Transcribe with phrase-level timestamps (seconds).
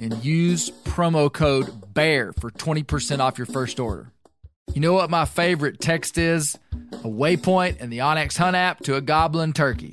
[0.00, 4.12] and use promo code BEAR for 20% off your first order.
[4.74, 6.58] You know what my favorite text is?
[6.92, 9.92] A waypoint in the onX Hunt app to a goblin turkey.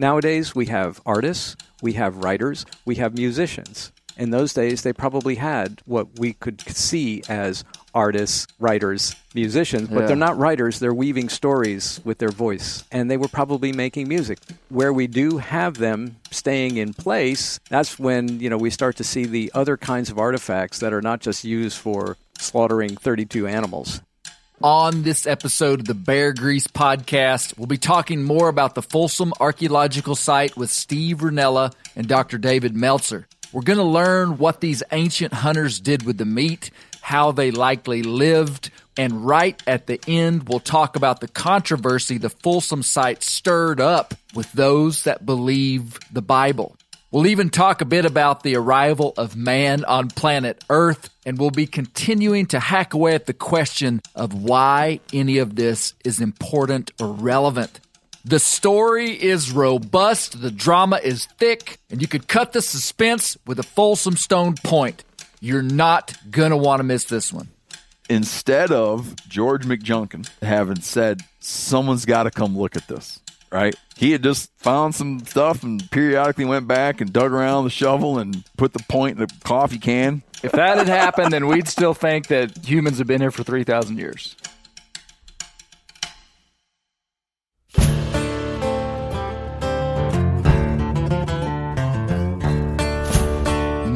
[0.00, 3.92] Nowadays, we have artists, we have writers, we have musicians.
[4.16, 10.00] In those days, they probably had what we could see as artists, writers, musicians, but
[10.00, 10.06] Yeah.
[10.06, 10.78] they're not writers.
[10.78, 14.38] They're weaving stories with their voice, and they were probably making music.
[14.70, 19.04] Where we do have them staying in place, that's when you know we start to
[19.04, 24.00] see the other kinds of artifacts that are not just used for slaughtering 32 animals.
[24.62, 29.32] On this episode of the Bear Grease podcast, we'll be talking more about the Folsom
[29.40, 32.36] Archaeological Site with Steve Rinella and Dr.
[32.36, 33.26] David Meltzer.
[33.52, 38.02] We're going to learn what these ancient hunters did with the meat, how they likely
[38.02, 43.80] lived, and right at the end, we'll talk about the controversy the Folsom site stirred
[43.80, 46.76] up with those that believe the Bible.
[47.12, 51.50] We'll even talk a bit about the arrival of man on planet Earth, and we'll
[51.50, 56.92] be continuing to hack away at the question of why any of this is important
[57.00, 57.80] or relevant.
[58.24, 63.58] The story is robust, the drama is thick, and you could cut the suspense with
[63.58, 65.02] a Folsom Stone point.
[65.40, 67.48] You're not gonna want to miss this one.
[68.08, 73.74] instead of George McJunkin having said, someone's got to come look at this, right?
[73.96, 78.18] He had just found some stuff and periodically went back and dug around the shovel
[78.18, 80.22] and put the point in the coffee can.
[80.42, 83.98] If that had happened, then we'd still think that humans have been here for 3,000
[83.98, 84.36] years.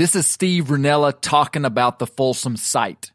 [0.00, 3.12] This is Steve Rinella talking about the Folsom site.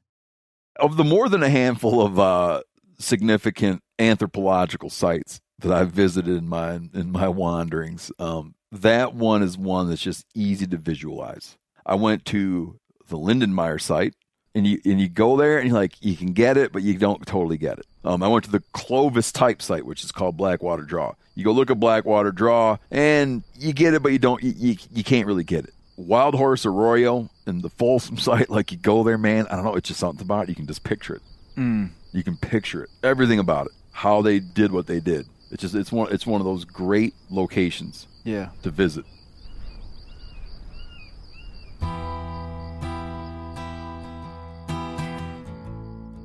[0.76, 2.62] Of the more than a handful of uh,
[3.00, 9.58] significant anthropological sites that I've visited in my in my wanderings, um, that one is
[9.58, 11.58] one that's just easy to visualize.
[11.88, 14.14] I went to the Lindenmeier site,
[14.54, 17.00] and you and you go there and you like you can get it, but you
[17.00, 17.88] don't totally get it.
[18.04, 21.16] Um, I went to the Clovis type site, which is called Blackwater Draw.
[21.34, 24.44] You go look at Blackwater Draw, and you get it, but you don't.
[24.44, 25.74] You, you, you can't really get it.
[25.98, 29.48] Wild Horse Arroyo and the Folsom site, like you go there, man.
[29.48, 29.76] I don't know.
[29.76, 30.50] It's just something about it.
[30.50, 31.22] You can just picture it.
[31.58, 31.90] Mm.
[32.12, 32.90] You can picture it.
[33.04, 33.72] Everything about it.
[33.92, 35.26] How they did what they did.
[35.52, 38.50] It's just it's one it's one of those great locations Yeah.
[38.64, 39.06] to visit.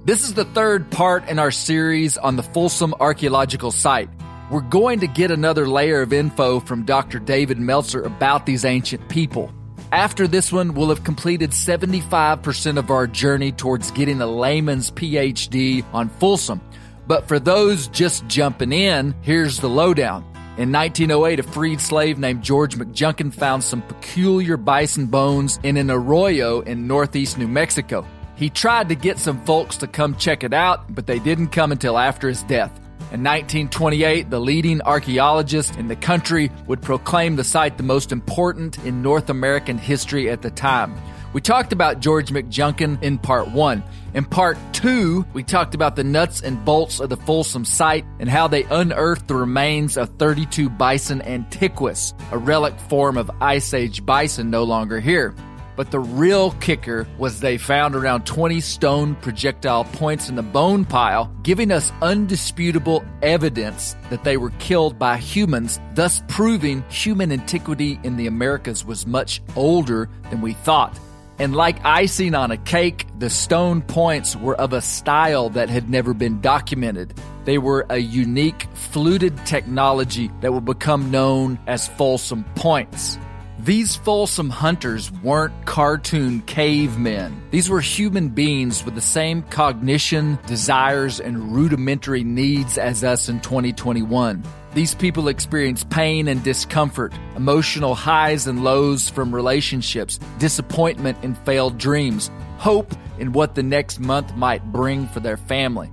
[0.05, 4.09] This is the third part in our series on the Folsom Archaeological Site.
[4.51, 7.21] We're going to get another layer of info from Dr.
[7.21, 9.53] David Meltzer about these ancient people.
[9.93, 15.85] After this one, we'll have completed 75% of our journey towards getting a layman's PhD
[15.93, 16.61] on Folsom.
[17.09, 20.23] But for those just jumping in, here's the lowdown.
[20.59, 25.91] In 1908, a freed slave named George McJunkin found some peculiar bison bones in an
[25.91, 28.07] arroyo in northeast New Mexico.
[28.37, 31.73] He tried to get some folks to come check it out, but they didn't come
[31.73, 32.79] until after his death.
[33.13, 38.79] In 1928, the leading archaeologist in the country would proclaim the site the most important
[38.85, 40.95] in North American history at the time.
[41.33, 43.83] We talked about George McJunkin in part one.
[44.15, 48.29] In part two, we talked about the nuts and bolts of the Folsom site and
[48.29, 54.07] how they unearthed the remains of 32 bison antiquus, a relic form of Ice Age
[54.07, 55.35] bison no longer here.
[55.77, 60.85] But the real kicker was they found around 20 stone projectile points in the bone
[60.85, 67.99] pile, giving us undisputable evidence that they were killed by humans, thus proving human antiquity
[68.03, 70.99] in the Americas was much older than we thought.
[71.41, 75.89] And like icing on a cake, the stone points were of a style that had
[75.89, 77.15] never been documented.
[77.47, 83.19] They were a unique fluted technology that will become known as Folsom points.
[83.65, 87.43] These Folsom hunters weren't cartoon cavemen.
[87.51, 93.41] These were human beings with the same cognition, desires, and rudimentary needs as us in
[93.41, 94.43] 2021.
[94.73, 101.77] These people experience pain and discomfort, emotional highs and lows from relationships, disappointment in failed
[101.77, 105.93] dreams, hope in what the next month might bring for their family.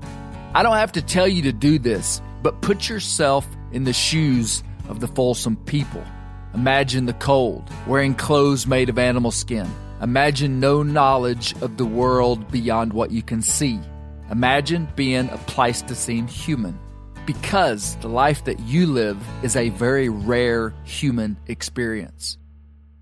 [0.54, 4.64] I don't have to tell you to do this, but put yourself in the shoes
[4.88, 6.06] of the Folsom people.
[6.53, 9.67] Imagine the cold, wearing clothes made of animal skin.
[10.01, 13.79] Imagine no knowledge of the world beyond what you can see.
[14.31, 16.79] Imagine being a Pleistocene human
[17.25, 22.38] because the life that you live is a very rare human experience.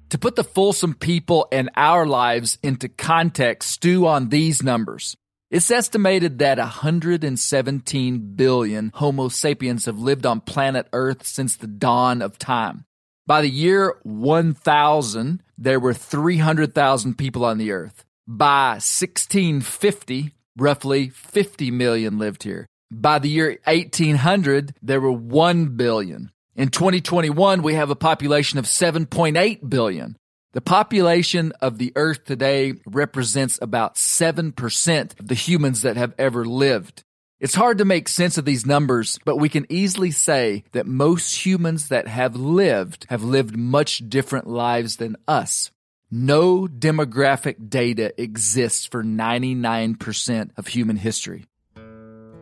[0.10, 5.16] To put the Folsom people and our lives into context, stew on these numbers.
[5.52, 12.22] It's estimated that 117 billion Homo sapiens have lived on planet Earth since the dawn
[12.22, 12.86] of time.
[13.28, 18.06] By the year 1000, there were 300,000 people on the Earth.
[18.28, 22.68] By 1650, roughly 50 million lived here.
[22.92, 26.32] By the year 1800, there were 1 billion.
[26.56, 30.18] In 2021, we have a population of 7.8 billion.
[30.54, 36.46] The population of the earth today represents about 7% of the humans that have ever
[36.46, 37.04] lived.
[37.38, 41.46] It's hard to make sense of these numbers, but we can easily say that most
[41.46, 45.70] humans that have lived have lived much different lives than us.
[46.10, 51.44] No demographic data exists for 99% of human history.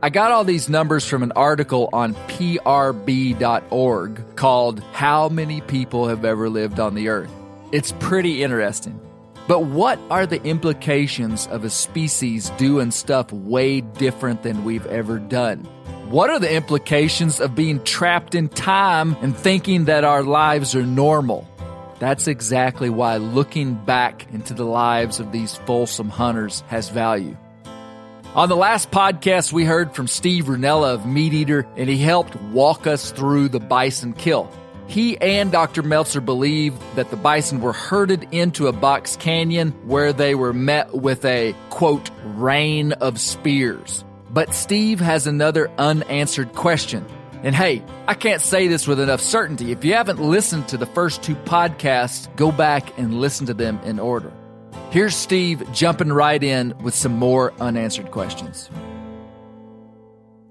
[0.03, 3.15] I got all these numbers from an article on prb.org
[4.35, 7.31] called How Many People Have Ever Lived on the Earth.
[7.71, 8.99] It's pretty interesting.
[9.47, 15.19] But what are the implications of a species doing stuff way different than we've ever
[15.19, 15.65] done?
[16.09, 20.85] What are the implications of being trapped in time and thinking that our lives are
[20.85, 21.47] normal?
[21.99, 27.35] That's exactly why looking back into the lives of these Folsom hunters has value.
[28.35, 32.35] On the last podcast, we heard from Steve Rinella of Meat Eater, and he helped
[32.35, 34.49] walk us through the bison kill.
[34.93, 35.81] He and Dr.
[35.81, 40.93] Meltzer believe that the bison were herded into a box canyon where they were met
[40.93, 44.05] with a, quote, rain of spears.
[44.29, 47.07] But Steve has another unanswered question.
[47.41, 49.71] And hey, I can't say this with enough certainty.
[49.71, 53.79] If you haven't listened to the first two podcasts, go back and listen to them
[53.83, 54.31] in order.
[54.91, 58.69] Here's Steve jumping right in with some more unanswered questions.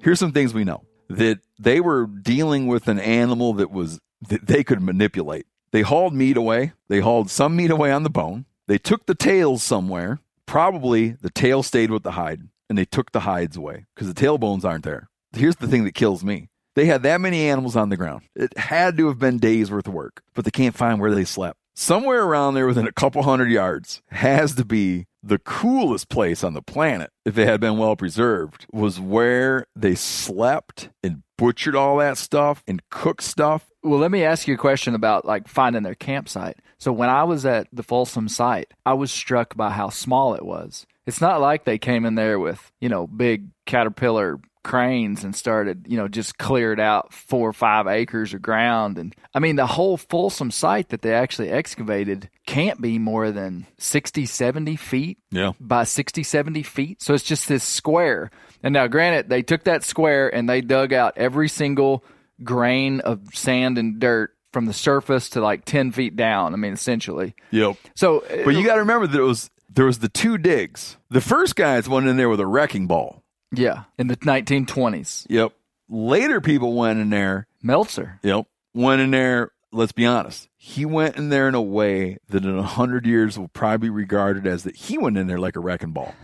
[0.00, 4.46] Here's some things we know that they were dealing with an animal that was that
[4.46, 5.46] they could manipulate.
[5.72, 6.72] They hauled meat away.
[6.88, 8.46] They hauled some meat away on the bone.
[8.68, 10.20] They took the tails somewhere.
[10.46, 14.14] Probably the tail stayed with the hide, and they took the hides away because the
[14.14, 15.08] tail bones aren't there.
[15.34, 16.48] Here's the thing that kills me.
[16.74, 18.22] They had that many animals on the ground.
[18.34, 21.24] It had to have been days worth of work, but they can't find where they
[21.24, 26.44] slept somewhere around there within a couple hundred yards has to be the coolest place
[26.44, 31.76] on the planet if it had been well preserved was where they slept and butchered
[31.76, 35.48] all that stuff and cooked stuff well let me ask you a question about like
[35.48, 39.70] finding their campsite so when i was at the folsom site i was struck by
[39.70, 43.48] how small it was it's not like they came in there with you know big
[43.66, 48.98] caterpillar cranes and started, you know, just cleared out four or five acres of ground.
[48.98, 53.66] And I mean, the whole Folsom site that they actually excavated can't be more than
[53.78, 55.52] 60, 70 feet yeah.
[55.60, 57.02] by 60, 70 feet.
[57.02, 58.30] So it's just this square.
[58.62, 62.04] And now, granted, they took that square and they dug out every single
[62.44, 66.52] grain of sand and dirt from the surface to like 10 feet down.
[66.52, 67.34] I mean, essentially.
[67.50, 67.76] Yep.
[67.94, 70.96] So, but you uh, got to remember that it was, there was the two digs.
[71.10, 75.26] The first guys went in there with a wrecking ball Yeah, in the 1920s.
[75.30, 75.52] Yep.
[75.88, 77.46] Later, people went in there.
[77.62, 78.18] Meltzer.
[78.22, 78.46] Yep.
[78.74, 79.52] Went in there.
[79.74, 80.48] Let's be honest.
[80.58, 83.90] He went in there in a way that in a hundred years will probably be
[83.90, 86.14] regarded as that he went in there like a wrecking ball.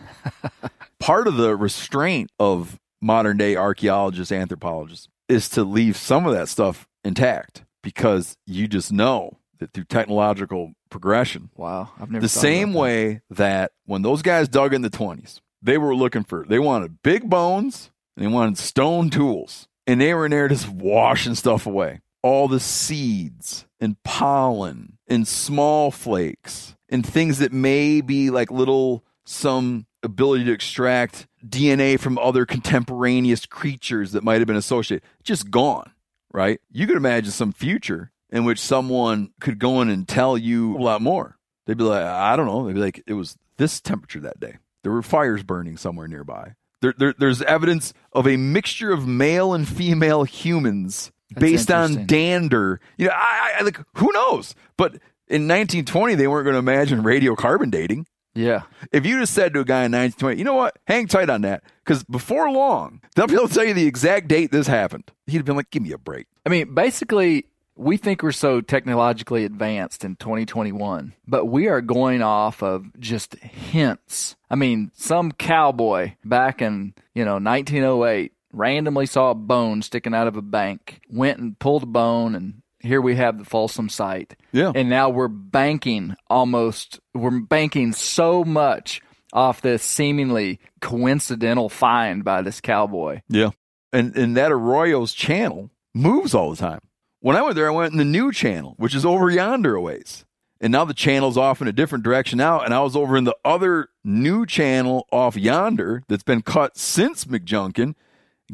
[0.99, 6.49] Part of the restraint of modern day archaeologists, anthropologists, is to leave some of that
[6.49, 12.73] stuff intact because you just know that through technological progression, Wow, I've never the same
[12.73, 12.79] that.
[12.79, 17.03] way that when those guys dug in the 20s, they were looking for, they wanted
[17.03, 19.69] big bones and they wanted stone tools.
[19.87, 22.01] And they were in there just washing stuff away.
[22.23, 29.03] All the seeds and pollen and small flakes and things that may be like little,
[29.25, 35.51] some ability to extract DNA from other contemporaneous creatures that might have been associated, just
[35.51, 35.93] gone,
[36.33, 36.61] right?
[36.71, 40.83] You could imagine some future in which someone could go in and tell you a
[40.83, 41.37] lot more.
[41.67, 42.67] They'd be like, I don't know.
[42.67, 44.57] They'd be like, it was this temperature that day.
[44.83, 46.55] There were fires burning somewhere nearby.
[46.81, 52.07] There, there, there's evidence of a mixture of male and female humans That's based on
[52.07, 52.81] dander.
[52.97, 54.55] You know, I, I like who knows?
[54.77, 54.93] But
[55.27, 58.07] in 1920, they weren't going to imagine radiocarbon dating.
[58.39, 61.29] Yeah, If you just said to a guy in 1920, you know what, hang tight
[61.29, 64.69] on that, because before long they'll be able to tell you the exact date this
[64.69, 65.11] happened.
[65.27, 66.29] He'd have been like, give me a break.
[66.47, 72.23] I mean, basically, we think we're so technologically advanced in 2021, but we are going
[72.23, 74.37] off of just hints.
[74.49, 80.29] I mean, some cowboy back in, you know, 1908 randomly saw a bone sticking out
[80.29, 84.37] of a bank, went and pulled a bone, and here we have the Folsom site.
[84.53, 84.73] Yeah.
[84.75, 92.43] And now we're banking almost, we're banking so much off this seemingly coincidental find by
[92.43, 93.21] this cowboy.
[93.29, 93.51] Yeah.
[93.93, 96.81] And and that Arroyo's channel moves all the time.
[97.21, 99.81] When I went there, I went in the new channel, which is over yonder a
[99.81, 100.25] ways.
[100.61, 103.25] And now the channel's off in a different direction now, and I was over in
[103.25, 107.95] the other new channel off yonder that's been cut since McJunkin.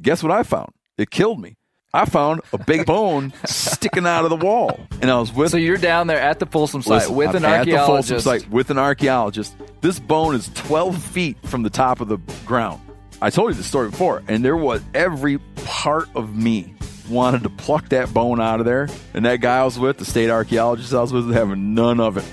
[0.00, 0.72] Guess what I found?
[0.98, 1.56] It killed me.
[1.94, 4.80] I found a big bone sticking out of the wall.
[5.00, 7.36] And I was with So you're down there at the Folsom site Listen, with I'm
[7.36, 8.24] an at the Folsom archaeologist.
[8.24, 9.54] site with an archaeologist.
[9.80, 12.80] This bone is 12 feet from the top of the ground.
[13.22, 16.74] I told you this story before, and there was every part of me
[17.08, 18.88] wanted to pluck that bone out of there.
[19.14, 22.00] And that guy I was with, the state archaeologist I was with, was having none
[22.00, 22.24] of it.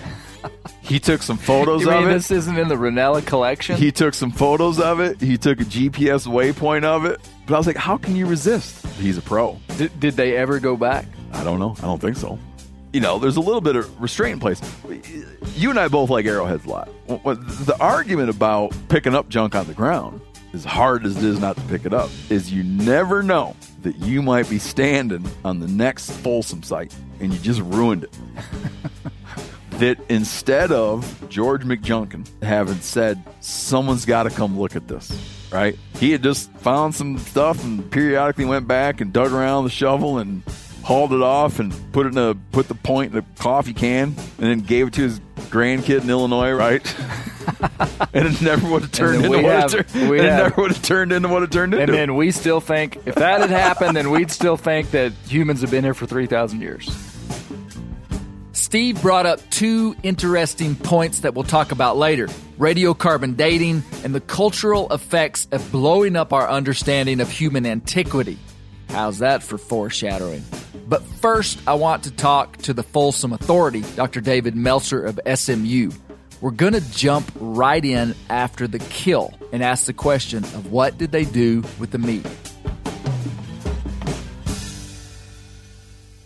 [0.82, 2.12] He took some photos of it.
[2.12, 3.78] this isn't in the Rinella collection?
[3.78, 5.22] He took some photos of it.
[5.22, 7.22] He took a GPS waypoint of it.
[7.52, 8.86] But I was like, how can you resist?
[8.96, 9.60] He's a pro.
[9.76, 11.06] did, did they ever go back?
[11.34, 11.76] I don't know.
[11.80, 12.40] I don't think so.
[12.94, 14.62] You know, there's a little bit of restraint in place.
[15.58, 16.88] You and I both like arrowheads a lot.
[17.08, 20.22] The argument about picking up junk on the ground,
[20.54, 23.98] as hard as it is not to pick it up, is you never know that
[23.98, 28.18] you might be standing on the next Folsom site and you just ruined it.
[29.72, 35.12] that instead of George McJunkin having said, someone's got to come look at this,
[35.52, 35.78] right?
[35.98, 40.18] He had just found some stuff and periodically went back and dug around the shovel
[40.18, 40.44] and
[40.84, 44.08] hauled it off and put it in a put the point in a coffee can
[44.08, 46.84] and then gave it to his grandkid in Illinois, right?
[48.14, 50.10] and it never would have turned into what have- it turned.
[50.10, 51.84] we It never would have turned into what it turned into.
[51.84, 55.62] And then we still think if that had happened, then we'd still think that humans
[55.62, 56.90] have been here for 3,000 years.
[58.72, 64.22] Steve brought up two interesting points that we'll talk about later radiocarbon dating and the
[64.22, 68.40] cultural effects of blowing up our understanding of human antiquity.
[68.88, 70.46] How's that for foreshadowing?
[70.88, 74.22] But first, I want to talk to the Folsom Authority, Dr.
[74.22, 75.92] David Meltzer of SMU.
[76.40, 80.98] We're going to jump right in after the kill and ask the question of what
[80.98, 82.26] did they do with the meat?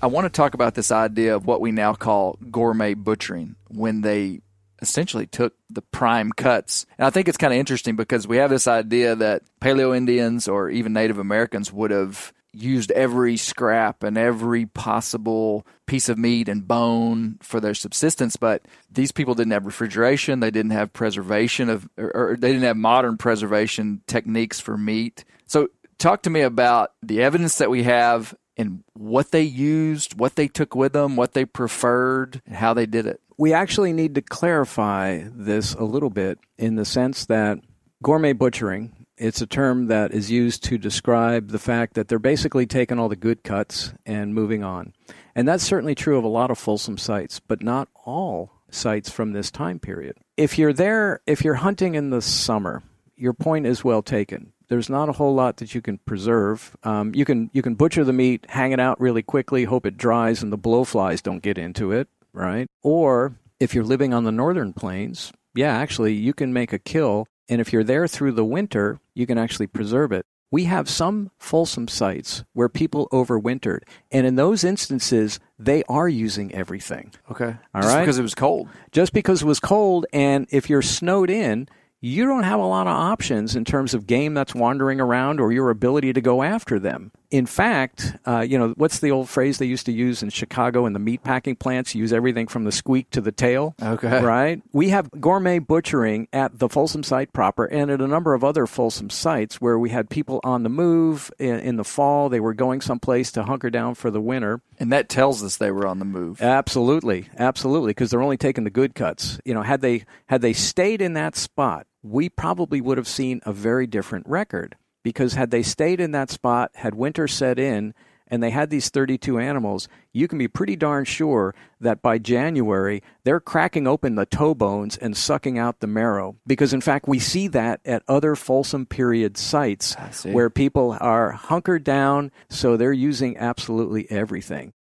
[0.02, 4.02] I want to talk about this idea of what we now call gourmet butchering when
[4.02, 4.42] they
[4.82, 6.86] essentially took the prime cuts.
[6.98, 10.48] And I think it's kind of interesting because we have this idea that Paleo Indians
[10.48, 16.48] or even Native Americans would have used every scrap and every possible piece of meat
[16.48, 21.70] and bone for their subsistence but these people didn't have refrigeration they didn't have preservation
[21.70, 26.40] of or, or they didn't have modern preservation techniques for meat so talk to me
[26.40, 31.15] about the evidence that we have and what they used what they took with them
[31.15, 36.09] what they preferred how they did it We actually need to clarify this a little
[36.09, 37.59] bit in the sense that
[38.01, 42.65] gourmet butchering it's a term that is used to describe the fact that they're basically
[42.65, 44.93] taking all the good cuts and moving on.
[45.33, 49.31] And that's certainly true of a lot of Folsom sites, but not all sites from
[49.31, 50.17] this time period.
[50.35, 52.83] If you're there, if you're hunting in the summer,
[53.15, 54.51] your point is well taken.
[54.67, 56.75] There's not a whole lot that you can preserve.
[56.84, 59.98] Um, you can you can butcher the meat, hang it out really quickly, hope it
[59.98, 62.67] dries, and the blowflies don't get into it, right?
[62.84, 67.27] Or if you're living on the northern plains, yeah, actually, you can make a kill
[67.48, 70.25] And if you're there through the winter, you can actually preserve it.
[70.51, 73.81] We have some Folsom sites where people overwintered.
[74.12, 77.12] And in those instances, they are using everything.
[77.29, 77.55] Okay.
[77.74, 78.01] All Just right.
[78.01, 78.69] because it was cold.
[78.91, 81.67] Just because it was cold, and if you're snowed in,
[82.05, 85.51] you don't have a lot of options in terms of game that's wandering around or
[85.51, 87.12] your ability to go after them.
[87.31, 90.85] In fact, uh, you know, what's the old phrase they used to use in Chicago
[90.85, 91.95] in the meat packing plants?
[91.95, 93.74] Use everything from the squeak to the tail.
[93.81, 94.24] Okay.
[94.24, 94.62] Right?
[94.71, 98.67] We have gourmet butchering at the Folsom site proper and at a number of other
[98.67, 102.29] Folsom sites where we had people on the move in, in the fall.
[102.29, 104.62] They were going someplace to hunker down for the winter.
[104.79, 106.39] And that tells us they were on the move.
[106.39, 109.39] Absolutely, absolutely, because they're only taking the good cuts.
[109.43, 113.41] You know, had they had they stayed in that spot, we probably would have seen
[113.45, 114.75] a very different record.
[115.03, 117.93] Because had they stayed in that spot, had winter set in,
[118.27, 123.03] and they had these 32 animals, you can be pretty darn sure that by January
[123.24, 126.35] they're cracking open the toe bones and sucking out the marrow.
[126.47, 129.95] Because in fact, we see that at other Folsom period sites
[130.25, 134.74] where people are hunkered down, so they're using absolutely everything.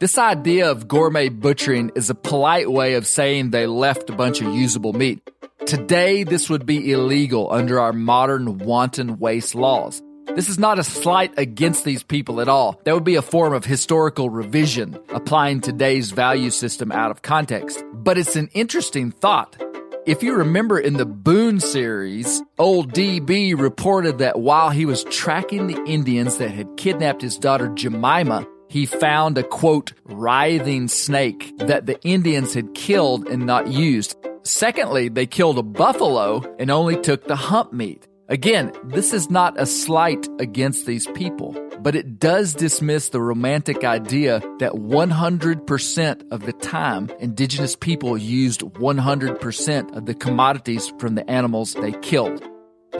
[0.00, 4.40] This idea of gourmet butchering is a polite way of saying they left a bunch
[4.40, 5.20] of usable meat.
[5.66, 10.02] Today, this would be illegal under our modern wanton waste laws.
[10.34, 12.80] This is not a slight against these people at all.
[12.84, 17.84] That would be a form of historical revision, applying today's value system out of context.
[17.92, 19.62] But it's an interesting thought.
[20.06, 25.66] If you remember in the Boone series, old DB reported that while he was tracking
[25.66, 31.86] the Indians that had kidnapped his daughter Jemima, he found a quote, writhing snake that
[31.86, 34.16] the Indians had killed and not used.
[34.44, 38.06] Secondly, they killed a buffalo and only took the hump meat.
[38.28, 43.82] Again, this is not a slight against these people, but it does dismiss the romantic
[43.82, 51.28] idea that 100% of the time indigenous people used 100% of the commodities from the
[51.28, 52.40] animals they killed.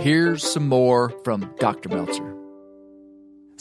[0.00, 1.90] Here's some more from Dr.
[1.90, 2.39] Meltzer.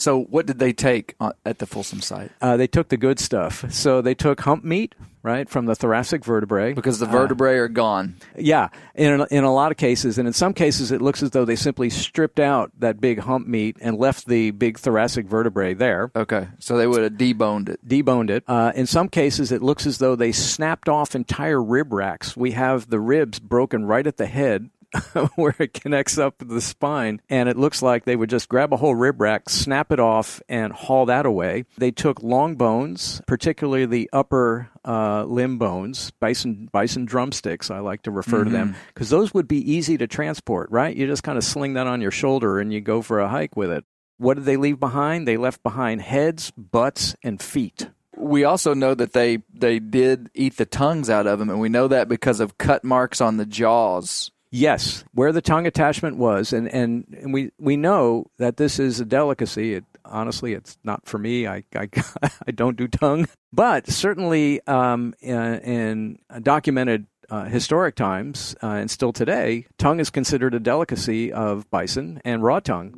[0.00, 1.14] So, what did they take
[1.44, 2.30] at the Folsom site?
[2.40, 3.64] Uh, they took the good stuff.
[3.70, 6.72] So they took hump meat, right, from the thoracic vertebrae.
[6.72, 8.16] Because the vertebrae are gone.
[8.34, 11.32] Yeah, in a, in a lot of cases, and in some cases, it looks as
[11.32, 15.74] though they simply stripped out that big hump meat and left the big thoracic vertebrae
[15.74, 17.86] there, Okay, so they would have deboned it.
[17.86, 18.42] deboned it.
[18.48, 22.34] Uh, in some cases, it looks as though they snapped off entire rib racks.
[22.34, 24.70] We have the ribs broken right at the head.
[25.34, 28.72] where it connects up to the spine, and it looks like they would just grab
[28.72, 31.64] a whole rib rack, snap it off, and haul that away.
[31.78, 37.70] They took long bones, particularly the upper uh, limb bones, bison bison drumsticks.
[37.70, 40.70] I like to refer to them because those would be easy to transport.
[40.70, 43.28] Right, you just kind of sling that on your shoulder and you go for a
[43.28, 43.84] hike with it.
[44.18, 45.26] What did they leave behind?
[45.26, 47.88] They left behind heads, butts, and feet.
[48.16, 51.70] We also know that they they did eat the tongues out of them, and we
[51.70, 54.30] know that because of cut marks on the jaws.
[54.52, 58.98] Yes, where the tongue attachment was, and, and, and we, we know that this is
[58.98, 59.74] a delicacy.
[59.74, 61.46] It, honestly, it's not for me.
[61.46, 61.88] I, I,
[62.46, 63.28] I don't do tongue.
[63.52, 70.10] But certainly um, in, in documented uh, historic times uh, and still today, tongue is
[70.10, 72.92] considered a delicacy of bison and raw tongue.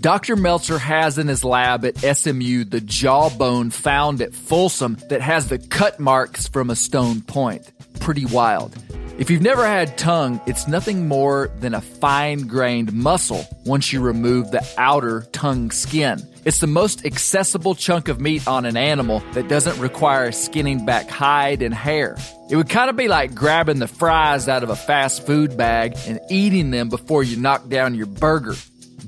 [0.00, 0.34] Dr.
[0.34, 5.58] Meltzer has in his lab at SMU the jawbone found at Folsom that has the
[5.58, 7.70] cut marks from a stone point.
[8.00, 8.76] Pretty wild.
[9.18, 14.00] If you've never had tongue, it's nothing more than a fine grained muscle once you
[14.00, 16.26] remove the outer tongue skin.
[16.44, 21.08] It's the most accessible chunk of meat on an animal that doesn't require skinning back
[21.08, 22.16] hide and hair.
[22.50, 25.94] It would kind of be like grabbing the fries out of a fast food bag
[26.06, 28.54] and eating them before you knock down your burger.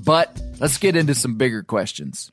[0.05, 2.31] But let's get into some bigger questions.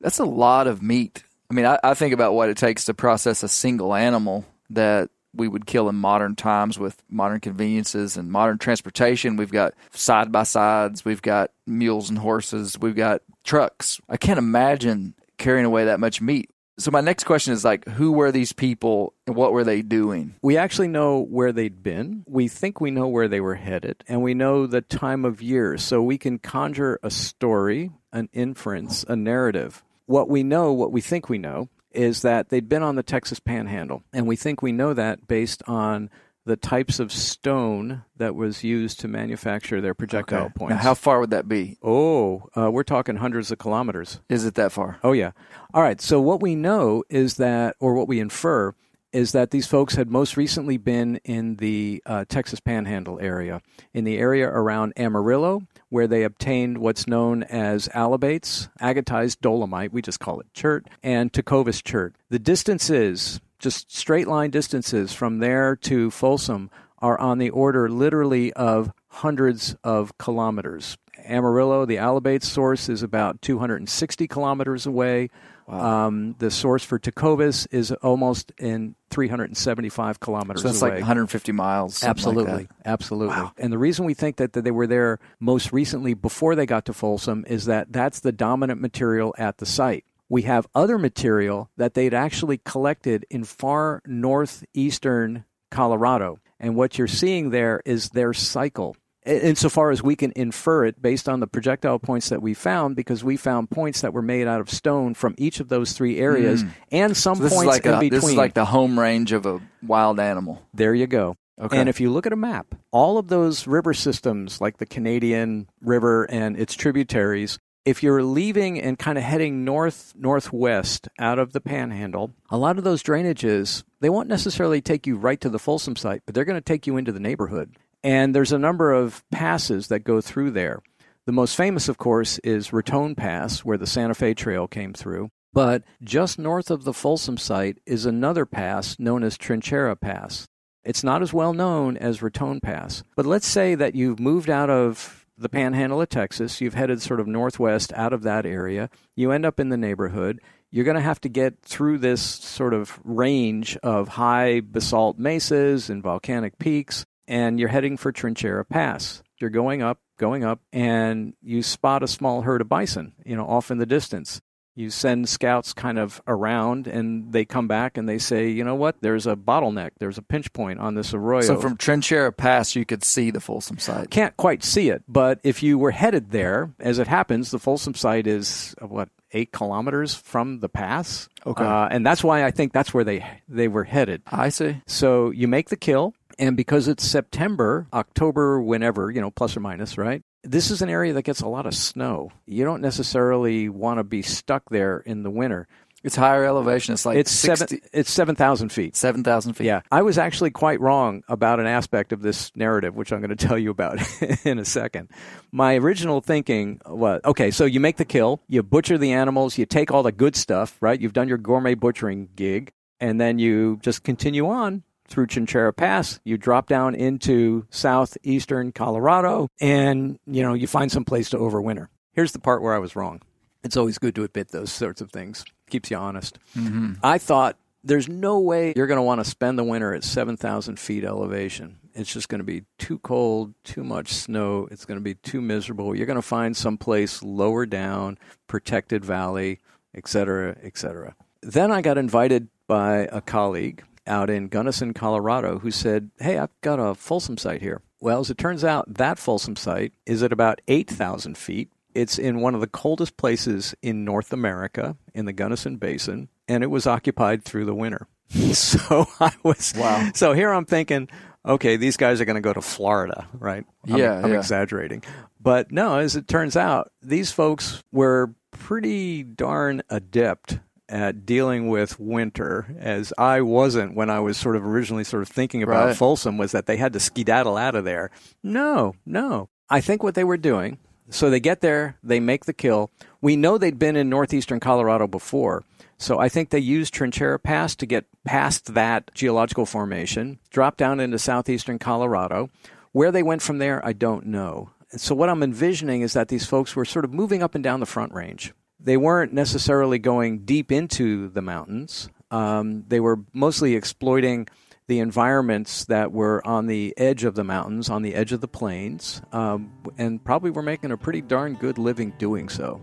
[0.00, 1.22] That's a lot of meat.
[1.50, 5.10] I mean, I, I think about what it takes to process a single animal that
[5.38, 9.36] we would kill in modern times with modern conveniences and modern transportation.
[9.36, 14.00] We've got side by sides, we've got mules and horses, we've got trucks.
[14.08, 16.50] I can't imagine carrying away that much meat.
[16.78, 20.36] So my next question is like, who were these people and what were they doing?
[20.42, 22.24] We actually know where they'd been.
[22.28, 25.76] We think we know where they were headed, and we know the time of year.
[25.76, 29.82] So we can conjure a story, an inference, a narrative.
[30.06, 31.68] What we know, what we think we know,
[31.98, 35.64] is that they'd been on the Texas Panhandle, and we think we know that based
[35.66, 36.08] on
[36.44, 40.76] the types of stone that was used to manufacture their projectile points.
[40.76, 41.76] Now, how far would that be?
[41.82, 44.20] oh, uh, we're talking hundreds of kilometers.
[44.28, 44.98] Is it that far?
[45.02, 45.32] Oh, yeah.
[45.74, 46.00] All right.
[46.00, 48.72] So, what we know is that, or what we infer,
[49.12, 53.60] is that these folks had most recently been in the uh, Texas Panhandle area,
[53.92, 60.02] in the area around Amarillo, where they obtained what's known as Alibates, agatized dolomite, we
[60.02, 62.14] just call it chert, and Tecovas chert.
[62.28, 68.52] The distances, just straight line distances from there to Folsom, are on the order literally
[68.54, 70.96] of hundreds of kilometers.
[71.24, 75.28] Amarillo, the Alibate source, is about 260 kilometers away.
[75.68, 80.90] Um, the source for Tecovas is almost in 375 kilometers So that's away.
[80.92, 81.98] like 150 miles.
[81.98, 83.50] something like Absolutely, absolutely.
[83.58, 86.86] And the reason we think that, that they were there most recently before they got
[86.86, 90.04] to Folsom is that that's the dominant material at the site.
[90.30, 96.38] We have other material that they'd actually collected in far northeastern Colorado.
[96.60, 98.96] And what you're seeing there is their cycle.
[99.26, 103.22] Insofar as we can infer it based on the projectile points that we found, because
[103.22, 106.62] we found points that were made out of stone from each of those three areas,
[106.62, 106.68] hmm.
[106.90, 108.20] and some So this is points like in a, between.
[108.20, 110.62] this is like the home range of a wild animal.
[110.72, 111.36] There you go.
[111.60, 111.76] Okay.
[111.76, 115.68] And if you look at a map, all of those river systems, like the Canadian
[115.82, 121.52] River and its tributaries, if you're leaving and kind of heading north northwest out of
[121.52, 125.58] the panhandle, a lot of those drainages, they won't necessarily take you right to the
[125.58, 127.76] Folsom site, but they're going to take you into the neighborhood.
[128.02, 130.82] And there's a number of passes that go through there.
[131.26, 135.28] The most famous, of course, is Raton Pass, where the Santa Fe Trail came through.
[135.52, 140.46] But just north of the Folsom site is another pass known as Trinchera Pass.
[140.84, 143.02] It's not as well known as Raton Pass.
[143.16, 147.20] But let's say that you've moved out of the panhandle of Texas, you've headed sort
[147.20, 150.40] of northwest out of that area, you end up in the neighborhood.
[150.70, 155.88] You're going to have to get through this sort of range of high basalt mesas
[155.88, 159.22] and volcanic peaks, and you're heading for Trinchera Pass.
[159.40, 163.46] You're going up, going up, and you spot a small herd of bison, you know,
[163.46, 164.40] off in the distance
[164.78, 168.76] you send scouts kind of around and they come back and they say, you know
[168.76, 171.40] what, there's a bottleneck, there's a pinch point on this arroyo.
[171.42, 174.08] So from Trinchera Pass, you could see the Folsom site.
[174.10, 177.94] can't quite see it, but if you were headed there, as it happens, the Folsom
[177.94, 181.28] site is uh, what eight kilometers from the pass.
[181.44, 181.64] Okay.
[181.64, 184.22] uh, and that's why I think that's where they they were headed.
[184.30, 184.80] I see.
[184.86, 189.60] So you make the kill, and because it's September, October, whenever, you know, plus or
[189.60, 190.22] minus, right?
[190.44, 192.30] This is an area that gets a lot of snow.
[192.46, 195.66] You don't necessarily want to be stuck there in the winter.
[196.04, 196.94] It's higher elevation.
[196.94, 197.88] It's like It's 60, seven.
[197.92, 198.94] It's seven thousand feet.
[198.94, 199.64] 7,000 feet.
[199.64, 203.36] Yeah, I was actually quite wrong about an aspect of this narrative, which I'm going
[203.36, 203.98] to tell you about
[204.44, 205.10] in a second.
[205.50, 209.66] My original thinking was okay, so you make the kill, you butcher the animals, you
[209.66, 211.00] take all the good stuff, right?
[211.00, 216.20] You've done your gourmet butchering gig, and then you just continue on through Trinchera Pass.
[216.24, 221.88] You drop down into southeastern Colorado, and you know you find some place to overwinter.
[222.12, 223.22] Here's the part where I was wrong.
[223.64, 225.44] It's always good to admit those sorts of things.
[225.70, 226.38] Keeps you honest.
[226.56, 226.94] Mm-hmm.
[227.02, 230.78] I thought there's no way you're going to want to spend the winter at 7,000
[230.78, 231.78] feet elevation.
[231.94, 234.68] It's just going to be too cold, too much snow.
[234.70, 235.94] It's going to be too miserable.
[235.94, 239.60] You're going to find some place lower down, protected valley,
[239.94, 241.14] et cetera, et cetera.
[241.42, 246.50] Then I got invited by a colleague out in Gunnison, Colorado, who said, Hey, I've
[246.62, 247.82] got a Folsom site here.
[248.00, 251.70] Well, as it turns out, that Folsom site is at about 8,000 feet.
[251.94, 256.62] It's in one of the coldest places in North America, in the Gunnison Basin, and
[256.62, 258.06] it was occupied through the winter.
[258.52, 260.10] so I was, Wow.
[260.14, 261.08] So here I'm thinking,
[261.44, 263.64] okay, these guys are going to go to Florida, right?
[263.88, 264.38] I'm, Yeah, I'm yeah.
[264.38, 265.02] exaggerating.
[265.40, 272.00] But no, as it turns out, these folks were pretty darn adept at dealing with
[272.00, 275.96] winter as I wasn't when I was sort of originally sort of thinking about Right.
[275.96, 278.10] Folsom was that they had to skedaddle out of there.
[278.42, 279.48] No, no.
[279.68, 280.78] I think what they were doing,
[281.10, 282.90] so they get there, they make the kill.
[283.20, 285.64] We know they'd been in northeastern Colorado before.
[285.98, 291.00] So I think they used Trinchera Pass to get past that geological formation, drop down
[291.00, 292.50] into southeastern Colorado.
[292.92, 294.70] Where they went from there, I don't know.
[294.96, 297.80] So what I'm envisioning is that these folks were sort of moving up and down
[297.80, 298.54] the front range.
[298.80, 302.08] They weren't necessarily going deep into the mountains.
[302.30, 304.48] Um, they were mostly exploiting
[304.86, 308.48] the environments that were on the edge of the mountains, on the edge of the
[308.48, 312.80] plains, um, and probably were making a pretty darn good living doing so.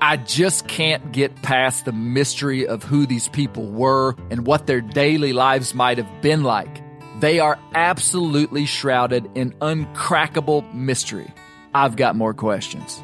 [0.00, 4.80] I just can't get past the mystery of who these people were and what their
[4.80, 6.82] daily lives might have been like.
[7.20, 11.32] They are absolutely shrouded in uncrackable mystery.
[11.72, 13.00] I've got more questions.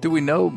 [0.00, 0.54] Do we know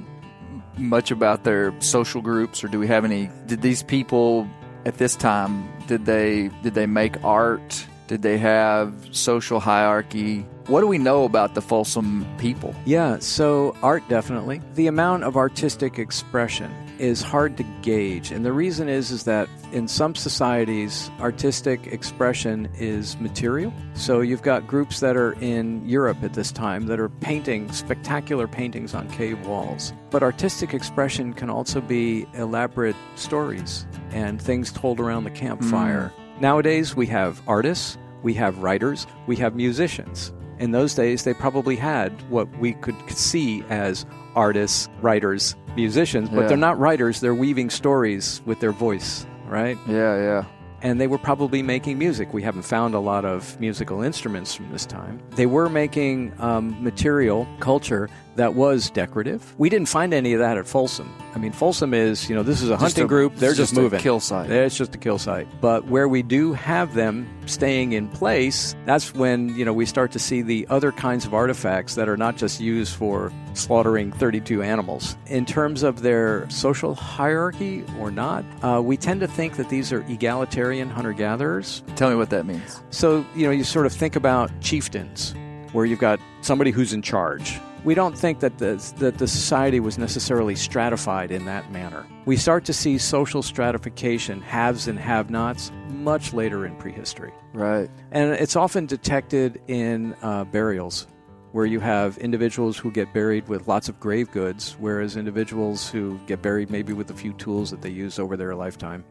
[0.78, 4.48] much about their social groups or do we have any did these people
[4.86, 7.86] at this time did they did they make art?
[8.08, 10.46] Did they have social hierarchy?
[10.68, 12.76] What do we know about the Folsom people?
[12.86, 14.62] Yeah, so art definitely.
[14.76, 16.72] The amount of artistic expression
[17.02, 22.70] is hard to gauge, and the reason is is that in some societies artistic expression
[22.78, 23.74] is material.
[23.96, 28.48] So you've got groups that are in Europe at this time that are painting spectacular
[28.48, 29.94] paintings on cave walls.
[30.12, 36.14] But artistic expression can also be elaborate stories and things told around the campfire.
[36.16, 36.42] Hmm.
[36.42, 40.32] Nowadays, we have artists, we have writers, we have musicians.
[40.62, 46.42] In those days, they probably had what we could see as artists, writers, musicians, but
[46.42, 46.48] Yeah.
[46.50, 49.78] they're not writers, they're weaving stories with their voice, right?
[49.88, 50.44] Yeah, yeah.
[50.84, 52.34] and they were probably making music.
[52.34, 55.20] We haven't found a lot of musical instruments from this time.
[55.36, 59.54] They were making um, material, culture that was decorative.
[59.58, 61.14] We didn't find any of that at Folsom.
[61.36, 63.36] I mean, Folsom is, you know, this is a hunting a- group.
[63.36, 64.00] They're just, just a moving.
[64.00, 64.50] kill site.
[64.50, 65.48] It's just a kill site.
[65.60, 70.12] But where we do have them staying in place, that's when, you know, we start
[70.14, 74.62] to see the other kinds of artifacts that are not just used for slaughtering 32
[74.64, 75.18] animals.
[75.28, 79.92] In terms of their social hierarchy or not, uh, we tend to think that these
[79.92, 81.84] are egalitarian hunter gatherers.
[81.96, 82.82] Tell me what that means.
[82.92, 85.36] So, you know, you sort of think about chieftains,
[85.74, 87.60] where you've got somebody who's in charge.
[87.84, 92.06] We don't think that the, that the society was necessarily stratified in that manner.
[92.26, 97.34] We start to see social stratification, haves and have nots, much later in prehistory.
[97.54, 97.90] Right.
[98.12, 101.08] And it's often detected in uh, burials,
[101.54, 106.20] where you have individuals who get buried with lots of grave goods, whereas individuals who
[106.28, 109.04] get buried maybe with a few tools that they use over their lifetime.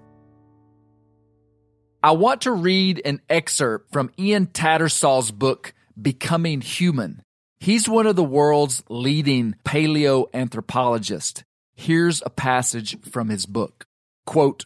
[2.04, 7.22] I want to read an excerpt from Ian Tattersall's book, Becoming Human.
[7.60, 11.42] He's one of the world's leading paleoanthropologists.
[11.74, 13.84] Here's a passage from his book.
[14.24, 14.64] Quote,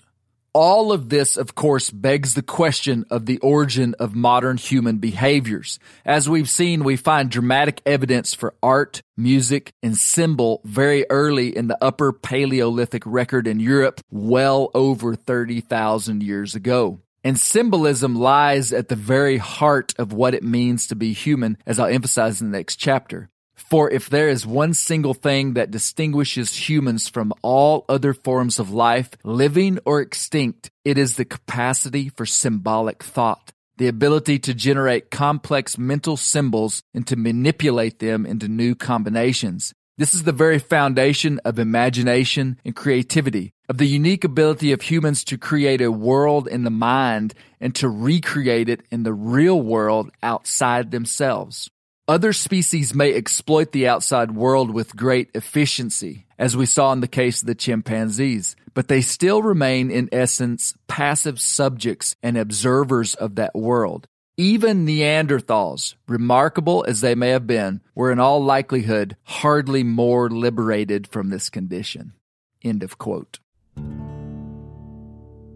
[0.53, 5.81] all of this, of course, begs the question of the origin of modern human behaviors.
[6.05, 11.67] As we've seen, we find dramatic evidence for art, music, and symbol very early in
[11.67, 17.01] the upper Paleolithic record in Europe, well over 30,000 years ago.
[17.25, 21.81] And symbolism lies at the very heart of what it means to be human, as
[21.81, 23.31] I'll emphasize in the next chapter.
[23.55, 28.71] For if there is one single thing that distinguishes humans from all other forms of
[28.71, 35.11] life, living or extinct, it is the capacity for symbolic thought, the ability to generate
[35.11, 39.73] complex mental symbols and to manipulate them into new combinations.
[39.97, 45.23] This is the very foundation of imagination and creativity, of the unique ability of humans
[45.25, 50.11] to create a world in the mind and to recreate it in the real world
[50.21, 51.71] outside themselves.
[52.09, 57.07] Other species may exploit the outside world with great efficiency, as we saw in the
[57.07, 63.37] case of the chimpanzees, but they still remain in essence passive subjects and observers of
[63.37, 64.09] that world.
[64.37, 71.07] Even Neanderthals, remarkable as they may have been, were in all likelihood hardly more liberated
[71.07, 72.15] from this condition.
[72.61, 73.39] End of quote.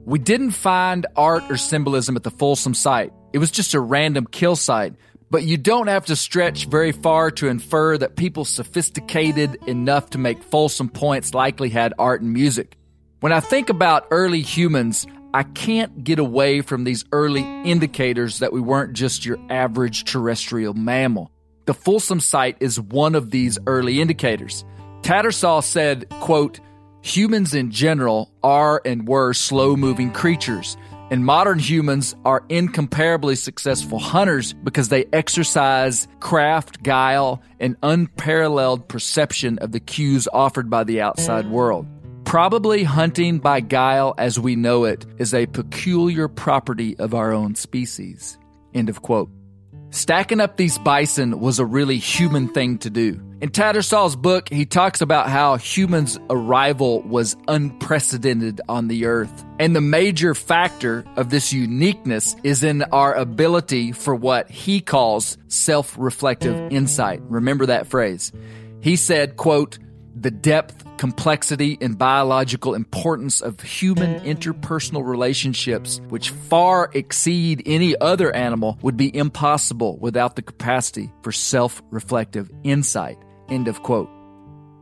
[0.04, 3.12] We didn't find art or symbolism at the Folsom site.
[3.32, 4.94] It was just a random kill site.
[5.28, 10.18] But you don't have to stretch very far to infer that people sophisticated enough to
[10.18, 12.78] make Folsom points likely had art and music.
[13.18, 18.52] When I think about early humans, I can't get away from these early indicators that
[18.52, 21.30] we weren't just your average terrestrial mammal.
[21.66, 24.64] The Folsom site is one of these early indicators.
[25.02, 26.60] Tattersall said, quote,
[27.02, 30.78] Humans in general are and were slow moving creatures,
[31.10, 39.58] and modern humans are incomparably successful hunters because they exercise craft, guile, and unparalleled perception
[39.58, 41.86] of the cues offered by the outside world.
[42.28, 47.54] Probably hunting by guile as we know it is a peculiar property of our own
[47.54, 48.36] species.
[48.74, 49.30] End of quote.
[49.88, 53.18] Stacking up these bison was a really human thing to do.
[53.40, 59.46] In Tattersall's book, he talks about how humans' arrival was unprecedented on the earth.
[59.58, 65.38] And the major factor of this uniqueness is in our ability for what he calls
[65.46, 67.22] self-reflective insight.
[67.22, 68.32] Remember that phrase.
[68.80, 69.78] He said, quote,
[70.22, 78.34] the depth, complexity, and biological importance of human interpersonal relationships, which far exceed any other
[78.34, 83.18] animal, would be impossible without the capacity for self reflective insight.
[83.48, 84.10] End of quote.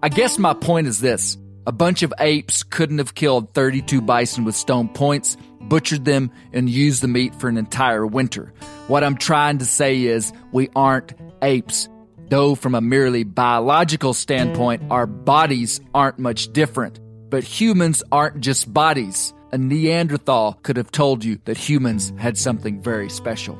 [0.02, 4.44] I guess my point is this a bunch of apes couldn't have killed 32 bison
[4.44, 8.52] with stone points, butchered them, and used the meat for an entire winter.
[8.86, 11.88] What I'm trying to say is we aren't apes.
[12.28, 14.90] Though, from a merely biological standpoint, mm.
[14.90, 17.00] our bodies aren't much different.
[17.30, 19.32] But humans aren't just bodies.
[19.52, 23.56] A Neanderthal could have told you that humans had something very special.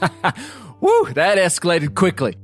[0.80, 2.36] Woo, that escalated quickly.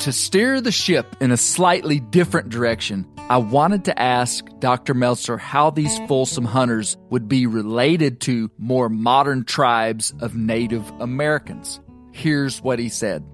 [0.00, 4.94] To steer the ship in a slightly different direction, I wanted to ask Dr.
[4.94, 11.80] Meltzer how these Folsom hunters would be related to more modern tribes of Native Americans.
[12.12, 13.24] Here's what he said.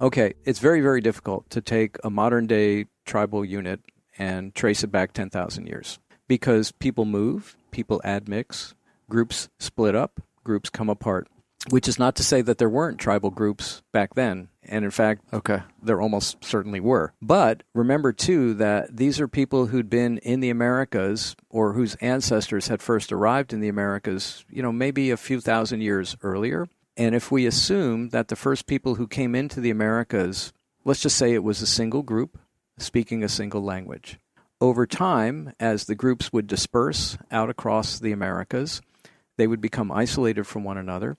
[0.00, 3.80] Okay, it's very, very difficult to take a modern day tribal unit
[4.18, 8.74] and trace it back 10,000 years because people move, people admix,
[9.10, 11.26] Groups split up, groups come apart,
[11.70, 14.50] which is not to say that there weren't tribal groups back then.
[14.62, 15.62] And in fact, Okay.
[15.82, 17.12] there almost certainly were.
[17.20, 22.68] But remember, too, that these are people who'd been in the Americas or whose ancestors
[22.68, 26.68] had first arrived in the Americas, you know, maybe a few thousand years earlier.
[26.96, 30.52] And if we assume that the first people who came into the Americas,
[30.84, 32.38] let's just say it was a single group
[32.78, 34.18] speaking a single language.
[34.60, 38.82] Over time, as the groups would disperse out across the Americas,
[39.38, 41.16] they would become isolated from one another.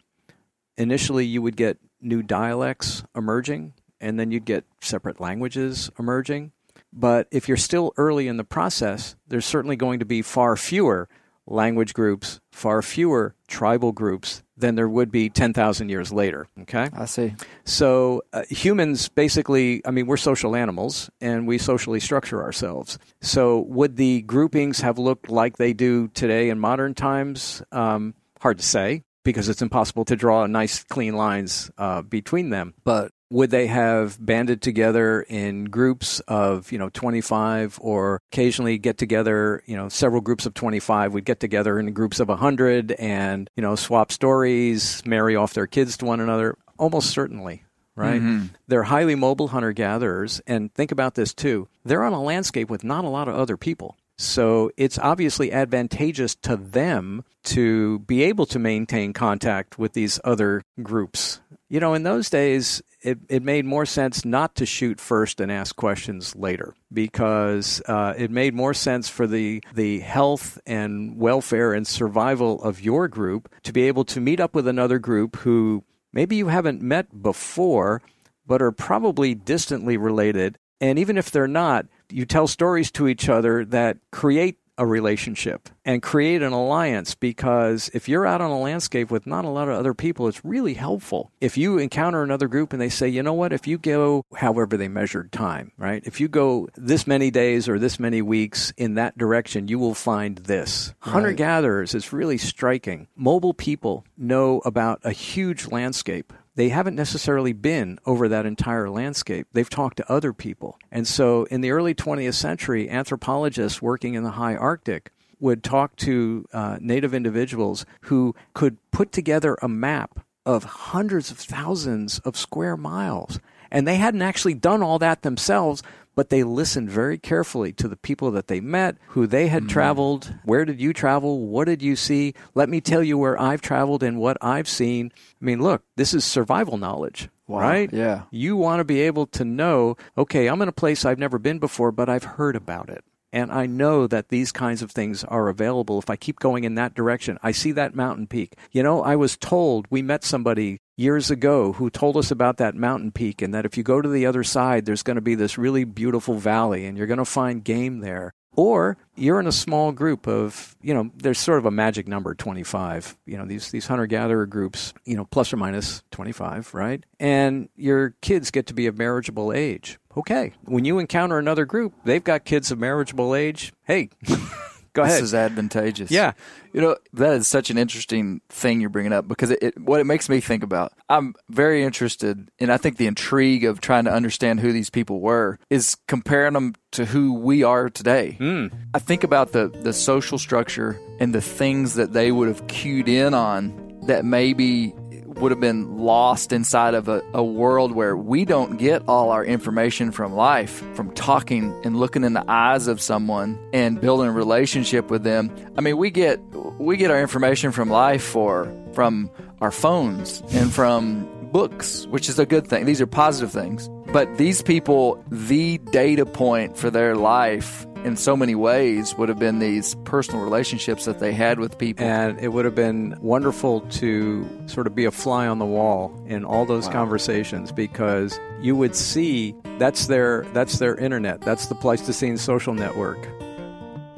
[0.78, 6.52] Initially, you would get new dialects emerging, and then you'd get separate languages emerging.
[6.94, 11.08] But if you're still early in the process, there's certainly going to be far fewer
[11.48, 16.48] language groups, far fewer tribal groups than there would be 10,000 years later.
[16.62, 16.90] Okay?
[16.94, 17.34] I see.
[17.66, 22.98] So uh, humans basically, I mean, we're social animals and we socially structure ourselves.
[23.22, 27.62] So would the groupings have looked like they do today in modern times?
[27.72, 32.74] Um, hard to say because it's impossible to draw nice, clean lines uh, between them.
[32.84, 38.98] But would they have banded together in groups of you know 25 or occasionally get
[38.98, 43.50] together you know several groups of 25 would get together in groups of 100 and
[43.56, 46.58] you know swap stories marry off their kids to one another.
[46.78, 47.64] Almost certainly
[47.94, 48.22] right?
[48.22, 48.46] Mm-hmm.
[48.68, 51.68] They're highly mobile hunter gatherers and think about this too.
[51.84, 56.36] They're on a landscape with not a lot of other people so it's obviously advantageous
[56.36, 61.42] to them to be able to maintain contact with these other groups.
[61.70, 65.52] You know, in those days, it, it made more sense not to shoot first and
[65.52, 71.74] ask questions later because uh, it made more sense for the, the health and welfare
[71.74, 75.84] and survival of your group to be able to meet up with another group who
[76.14, 78.02] maybe you haven't met before,
[78.46, 80.58] but are probably distantly related.
[80.82, 85.70] And even if they're not, you tell stories to each other that create a relationship
[85.86, 89.70] and create an alliance because if you're out on a landscape with not a lot
[89.70, 91.32] of other people, it's really helpful.
[91.40, 94.78] If you encounter another group and they say, you know what, if you go however
[94.78, 96.02] they measured time, right?
[96.06, 99.94] If you go this many days or this many weeks in that direction, you will
[99.94, 100.96] find this.
[101.00, 103.08] Hunter gatherers is really striking.
[103.16, 109.48] Mobile people know about a huge landscape they haven't necessarily been over that entire landscape.
[109.54, 110.78] They've talked to other people.
[110.92, 115.96] And so in the early 20th century, anthropologists working in the high Arctic would talk
[115.98, 122.38] to uh, native individuals who could put together a map of hundreds of thousands of
[122.38, 123.40] square miles.
[123.72, 125.82] And they hadn't actually done all that themselves,
[126.16, 129.70] but they listened very carefully to the people that they met, who they had mm.
[129.70, 130.34] traveled.
[130.44, 131.48] Where did you travel?
[131.48, 132.34] What did you see?
[132.54, 135.12] Let me tell you where I've traveled and what I've seen.
[135.16, 137.90] I mean, look, this is survival knowledge, right?
[137.92, 138.24] Yeah.
[138.32, 141.60] You want to be able to know, okay, I'm in a place I've never been
[141.60, 143.04] before, but I've heard about it.
[143.34, 146.76] And I know that these kinds of things are available if I keep going in
[146.76, 147.40] that direction.
[147.42, 148.56] I see that mountain peak.
[148.72, 152.76] You know, I was told we met somebody years ago who told us about that
[152.76, 155.36] mountain peak and that if you go to the other side, there's going to be
[155.36, 158.34] this really beautiful valley and you're going to find game there.
[158.54, 162.36] Or you're in a small group of, you know, there's sort of a magic number,
[162.36, 163.16] 25.
[163.26, 167.02] You know, these, these hunter gatherer groups, you know, plus or minus 25, right?
[167.18, 170.00] And your kids get to be of marriageable age.
[170.18, 170.52] Okay.
[170.66, 173.72] When you encounter another group, they've got kids of marriageable age.
[173.84, 174.10] Hey,
[174.94, 175.24] go This ahead.
[175.24, 176.12] is advantageous.
[176.12, 176.34] Yeah.
[176.74, 180.00] You know, that is such an interesting thing you're bringing up because it, it what
[180.00, 180.94] it makes me think about.
[181.10, 185.20] I'm very interested, and I think the intrigue of trying to understand who these people
[185.20, 188.34] were is comparing them to who we are today.
[188.40, 188.68] Hmm.
[188.94, 193.10] I think about the the social structure and the things that they would have cued
[193.10, 194.94] in on that maybe
[195.40, 199.44] would have been lost inside of a, a world where we don't get all our
[199.44, 204.32] information from life, from talking and looking in the eyes of someone and building a
[204.32, 205.54] relationship with them.
[205.78, 206.40] I mean, we get
[206.80, 209.30] we get our information from life for from
[209.62, 212.86] our phones and from books, which is a good thing.
[212.86, 213.90] These are positive things.
[214.12, 219.40] But these people, the data point for their life in so many ways would have
[219.40, 222.06] been these personal relationships that they had with people.
[222.06, 226.14] And it would have been wonderful to sort of be a fly on the wall
[226.28, 231.42] in all those conversations because you would see that's their that's their internet.
[231.42, 233.22] That's the Pleistocene social network.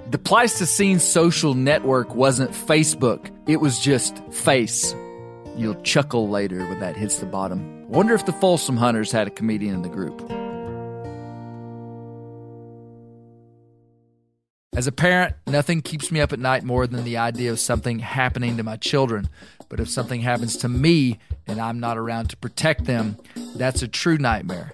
[0.10, 4.96] The Pleistocene social network wasn't Facebook, it was just face.
[5.56, 7.88] You'll chuckle later when that hits the bottom.
[7.88, 10.43] Wonder if the Folsom Hunters had a comedian in the group.
[14.76, 18.00] As a parent, nothing keeps me up at night more than the idea of something
[18.00, 19.30] happening to my children.
[19.70, 23.18] But if something happens to me and I'm not around to protect them,
[23.56, 24.74] that's a true nightmare.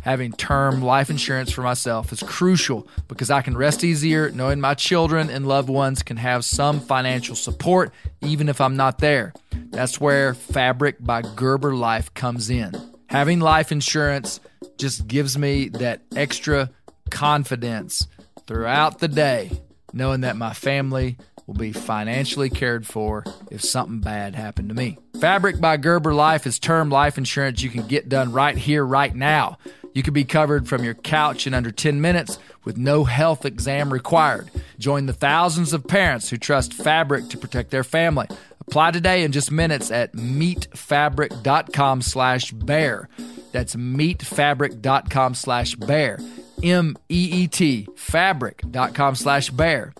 [0.00, 4.74] Having term life insurance for myself is crucial because I can rest easier knowing my
[4.74, 7.92] children and loved ones can have some financial support
[8.22, 9.34] even if I'm not there.
[9.70, 12.72] That's where Fabric by Gerber Life comes in.
[13.08, 14.40] Having life insurance
[14.78, 16.70] just gives me that extra
[17.10, 18.08] confidence
[18.46, 19.50] throughout the day,
[19.92, 21.16] knowing that my family
[21.46, 24.98] will be financially cared for if something bad happened to me.
[25.20, 29.14] Fabric by Gerber Life is term life insurance you can get done right here, right
[29.14, 29.58] now.
[29.92, 33.92] You can be covered from your couch in under 10 minutes with no health exam
[33.92, 34.50] required.
[34.78, 38.26] Join the thousands of parents who trust Fabric to protect their family.
[38.60, 43.08] Apply today in just minutes at meetfabric.com slash bear.
[43.52, 46.18] That's meetfabric.com slash bear.
[46.64, 49.92] M-E-E-T, fabric.com slash bear.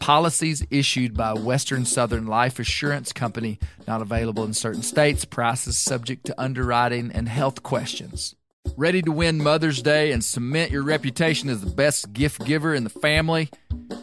[0.00, 5.24] Policies issued by Western Southern Life Assurance Company, not available in certain states.
[5.24, 8.34] Prices subject to underwriting and health questions.
[8.76, 12.84] Ready to win Mother's Day and cement your reputation as the best gift giver in
[12.84, 13.48] the family?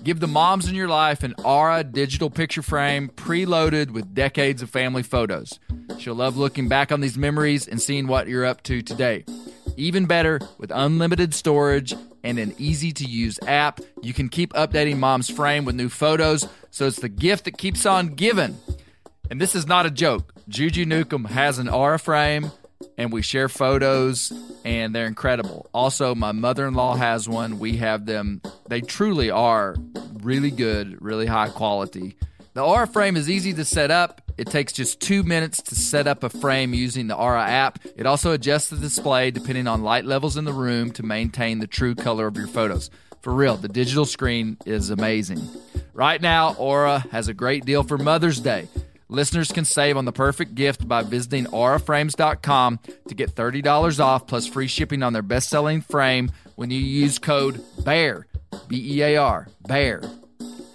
[0.03, 4.69] Give the moms in your life an Aura digital picture frame preloaded with decades of
[4.69, 5.59] family photos.
[5.99, 9.25] She'll love looking back on these memories and seeing what you're up to today.
[9.77, 11.93] Even better, with unlimited storage
[12.23, 16.47] and an easy to use app, you can keep updating mom's frame with new photos,
[16.71, 18.57] so it's the gift that keeps on giving.
[19.29, 20.33] And this is not a joke.
[20.47, 22.51] Juju Newcomb has an Aura frame,
[22.97, 24.31] and we share photos,
[24.63, 25.69] and they're incredible.
[25.73, 27.59] Also, my mother in law has one.
[27.59, 28.41] We have them.
[28.67, 29.75] They truly are
[30.21, 32.15] really good, really high quality.
[32.53, 34.22] The Aura frame is easy to set up.
[34.37, 37.79] It takes just two minutes to set up a frame using the Aura app.
[37.95, 41.67] It also adjusts the display depending on light levels in the room to maintain the
[41.67, 42.89] true color of your photos.
[43.21, 45.41] For real, the digital screen is amazing.
[45.93, 48.67] Right now, Aura has a great deal for Mother's Day.
[49.07, 54.47] Listeners can save on the perfect gift by visiting auraframes.com to get $30 off plus
[54.47, 58.25] free shipping on their best selling frame when you use code BEAR,
[58.67, 60.01] B E A R, BEAR.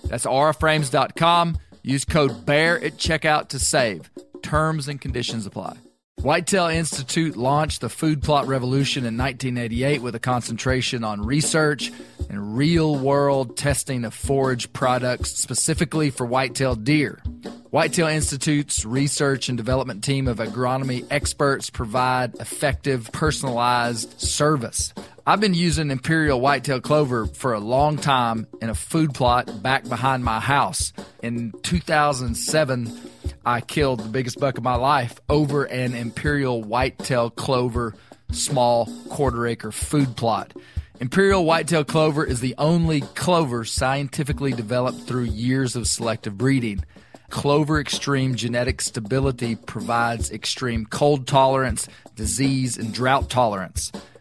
[0.05, 1.59] That's auraframes.com.
[1.83, 4.11] Use code BEAR at checkout to save.
[4.43, 5.77] Terms and conditions apply.
[6.23, 11.93] Whitetail Institute launched the food plot revolution in 1988 with a concentration on research
[12.29, 17.23] and real world testing of forage products specifically for whitetail deer.
[17.71, 24.93] Whitetail Institute's research and development team of agronomy experts provide effective, personalized service.
[25.27, 29.87] I've been using Imperial Whitetail Clover for a long time in a food plot back
[29.89, 30.93] behind my house.
[31.23, 32.87] In 2007,
[33.49, 37.95] I killed the biggest buck of my life over an Imperial Whitetail Clover
[38.31, 40.53] small quarter acre food plot.
[41.01, 46.85] Imperial Whitetail Clover is the only clover scientifically developed through years of selective breeding.
[47.31, 53.91] Clover Extreme genetic stability provides extreme cold tolerance, disease, and drought tolerance.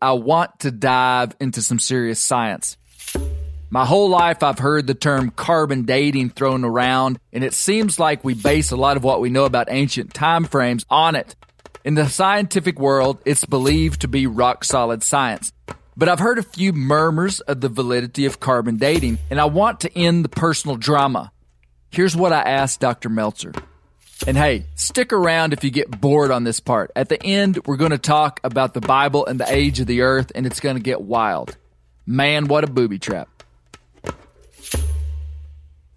[0.00, 2.76] I want to dive into some serious science.
[3.70, 8.22] My whole life, I've heard the term carbon dating thrown around, and it seems like
[8.22, 11.34] we base a lot of what we know about ancient time frames on it.
[11.82, 15.52] In the scientific world, it's believed to be rock solid science.
[15.96, 19.80] But I've heard a few murmurs of the validity of carbon dating, and I want
[19.80, 21.32] to end the personal drama.
[21.90, 23.08] Here's what I asked Dr.
[23.08, 23.52] Meltzer.
[24.24, 26.90] And hey, stick around if you get bored on this part.
[26.96, 30.00] At the end, we're going to talk about the Bible and the age of the
[30.02, 31.56] earth, and it's going to get wild.
[32.06, 33.28] Man, what a booby trap.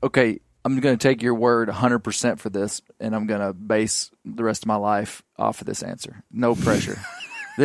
[0.04, 4.12] Okay, I'm going to take your word 100% for this, and I'm going to base
[4.26, 6.24] the rest of my life off of this answer.
[6.32, 7.00] No pressure.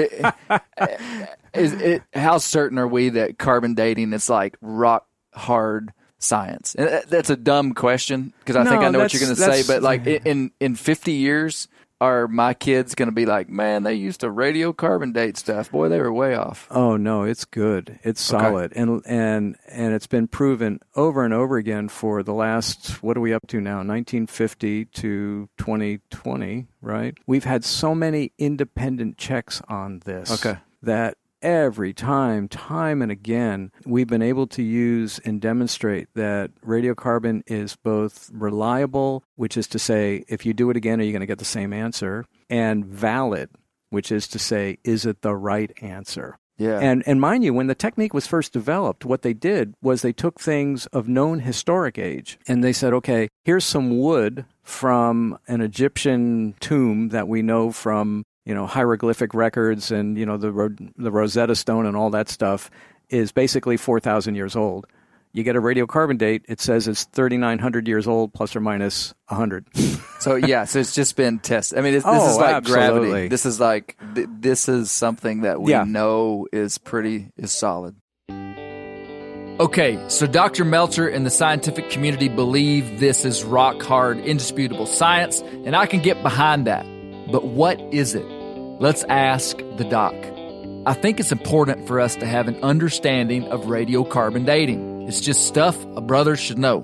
[1.55, 5.93] Is it, how certain are we that carbon dating is like rock hard
[6.25, 6.75] science?
[6.75, 9.41] And uh, that's a dumb question because I think I know what you're going to
[9.41, 11.69] say, but like in in 50 years,
[12.01, 15.71] are my kids going to be like, man, they used to radiocarbon date stuff?
[15.71, 16.67] Boy, they were way off.
[16.71, 17.99] Oh no, it's good.
[18.03, 18.43] It's Okay.
[18.45, 23.17] solid, and and and it's been proven over and over again for the last what
[23.17, 23.77] are we up to now?
[23.79, 27.15] 1950 to 2020, right?
[27.27, 30.45] We've had so many independent checks on this.
[30.45, 30.59] Okay.
[30.83, 37.43] That every time, time and again, we've been able to use and demonstrate that radiocarbon
[37.47, 41.21] is both reliable, which is to say, if you do it again, are you going
[41.21, 43.51] to get the same answer, and valid,
[43.91, 46.39] which is to say, is it the right answer?
[46.57, 46.79] Yeah.
[46.79, 50.13] And and mind you, when the technique was first developed, what they did was they
[50.13, 55.61] took things of known historic age and they said, okay, here's some wood from an
[55.61, 61.11] Egyptian tomb that we know from you know hieroglyphic records and you know the the
[61.11, 62.71] Rosetta Stone and all that stuff
[63.09, 64.87] is basically four thousand years old
[65.35, 69.67] you get a radiocarbon date, it says it's 3,900 years old, plus or minus 100.
[70.21, 71.77] so, yeah, so it's just been tested.
[71.77, 73.09] I mean, this, oh, is like absolutely.
[73.09, 73.29] gravity.
[73.29, 75.83] This is like, th- this is something that we yeah.
[75.83, 77.97] know is pretty, is solid.
[79.61, 80.65] Okay, so Dr.
[80.65, 86.01] Meltzer and the scientific community believe this is rock hard, indisputable science, and I can
[86.01, 86.87] get behind that.
[87.31, 88.27] But what is it?
[88.85, 90.13] Let's ask the doc.
[90.85, 95.09] I think it's important for us to have an understanding of radiocarbon dating.
[95.09, 96.83] It's just stuff a brother should know.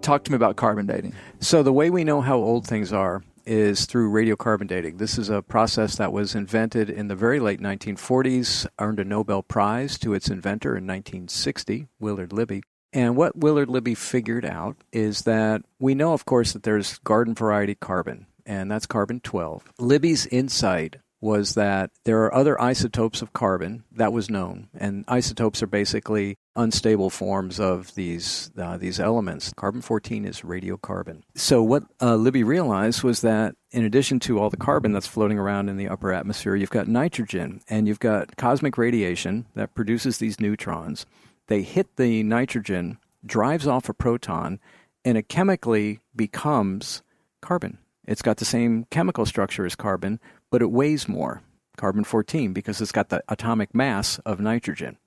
[0.00, 1.12] Talk to me about carbon dating.
[1.38, 4.96] So, the way we know how old things are is through radiocarbon dating.
[4.96, 9.42] This is a process that was invented in the very late 1940s, earned a Nobel
[9.42, 12.62] Prize to its inventor in 1960, Willard Libby.
[12.94, 17.34] And what Willard Libby figured out is that we know, of course, that there's garden
[17.34, 19.72] variety carbon, and that's carbon 12.
[19.78, 25.62] Libby's insight was that there are other isotopes of carbon that was known, and isotopes
[25.62, 29.52] are basically unstable forms of these uh, these elements.
[29.56, 31.22] Carbon 14 is radiocarbon.
[31.34, 35.38] So what uh, Libby realized was that in addition to all the carbon that's floating
[35.38, 40.18] around in the upper atmosphere, you've got nitrogen and you've got cosmic radiation that produces
[40.18, 41.06] these neutrons.
[41.48, 44.60] They hit the nitrogen, drives off a proton,
[45.04, 47.02] and it chemically becomes
[47.40, 47.78] carbon.
[48.06, 51.42] It's got the same chemical structure as carbon, but it weighs more,
[51.76, 54.98] carbon 14, because it's got the atomic mass of nitrogen.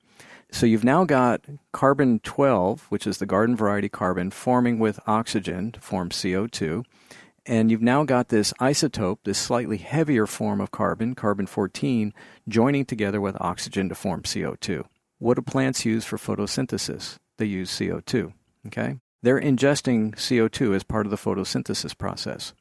[0.51, 1.41] So you've now got
[1.71, 6.83] carbon 12, which is the garden variety carbon, forming with oxygen to form CO2.
[7.45, 12.13] And you've now got this isotope, this slightly heavier form of carbon, carbon 14,
[12.47, 14.85] joining together with oxygen to form CO2.
[15.19, 17.17] What do plants use for photosynthesis?
[17.37, 18.33] They use CO2.
[18.67, 18.95] Okay?
[19.21, 22.53] They're ingesting CO2 as part of the photosynthesis process.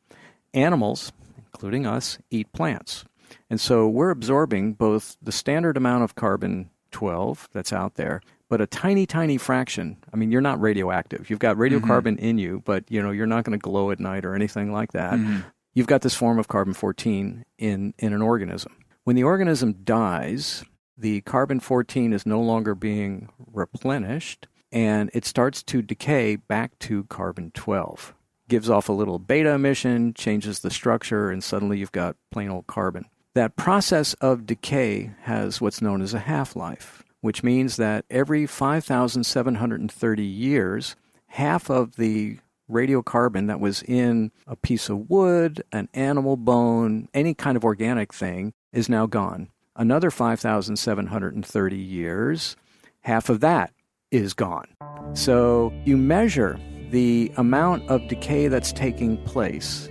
[0.54, 1.12] Animals
[1.58, 3.04] including us, eat plants.
[3.50, 8.60] And so we're absorbing both the standard amount of carbon 12 that's out there, but
[8.60, 9.96] a tiny, tiny fraction.
[10.12, 11.28] I mean, you're not radioactive.
[11.28, 12.24] You've got radiocarbon mm-hmm.
[12.24, 14.92] in you, but you know you're not going to glow at night or anything like
[14.92, 15.14] that.
[15.14, 15.40] Mm-hmm.
[15.74, 18.76] You've got this form of carbon 14 in in an organism.
[19.02, 20.64] When the organism dies,
[20.96, 27.02] the carbon 14 is no longer being replenished, and it starts to decay back to
[27.04, 28.14] carbon 12
[28.48, 32.66] gives off a little beta emission, changes the structure, and suddenly you've got plain old
[32.66, 33.06] carbon.
[33.34, 38.46] That process of decay has what's known as a half life, which means that every
[38.46, 40.96] 5,730 years,
[41.28, 42.38] half of the
[42.70, 48.12] radiocarbon that was in a piece of wood, an animal bone, any kind of organic
[48.12, 49.48] thing is now gone.
[49.76, 52.56] Another 5,730 years,
[53.02, 53.72] half of that
[54.10, 54.66] is gone.
[55.14, 56.58] So you measure
[56.90, 59.88] the amount of decay that's taking place.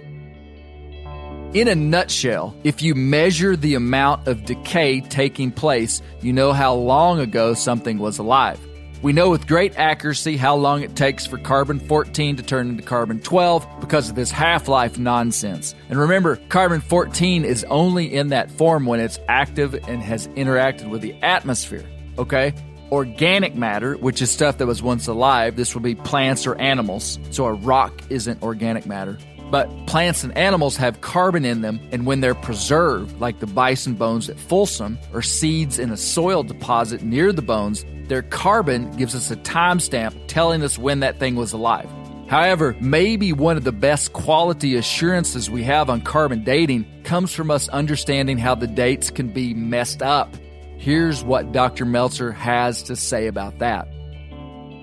[1.54, 6.74] In a nutshell, if you measure the amount of decay taking place, you know how
[6.74, 8.60] long ago something was alive.
[9.02, 12.84] We know with great accuracy how long it takes for carbon 14 to turn into
[12.84, 15.76] carbon 12 because of this half life nonsense.
[15.90, 20.90] And remember, carbon 14 is only in that form when it's active and has interacted
[20.90, 21.86] with the atmosphere.
[22.18, 22.54] Okay?
[22.92, 25.56] Organic matter, which is stuff that was once alive.
[25.56, 27.20] This will be plants or animals.
[27.32, 29.18] So a rock isn't organic matter.
[29.50, 33.94] But plants and animals have carbon in them, and when they're preserved, like the bison
[33.94, 39.16] bones at Folsom or seeds in a soil deposit near the bones, their carbon gives
[39.16, 41.90] us a timestamp telling us when that thing was alive.
[42.28, 47.50] However, maybe one of the best quality assurances we have on carbon dating comes from
[47.50, 50.36] us understanding how the dates can be messed up
[50.78, 51.86] Here's what Dr.
[51.86, 53.88] Meltzer has to say about that.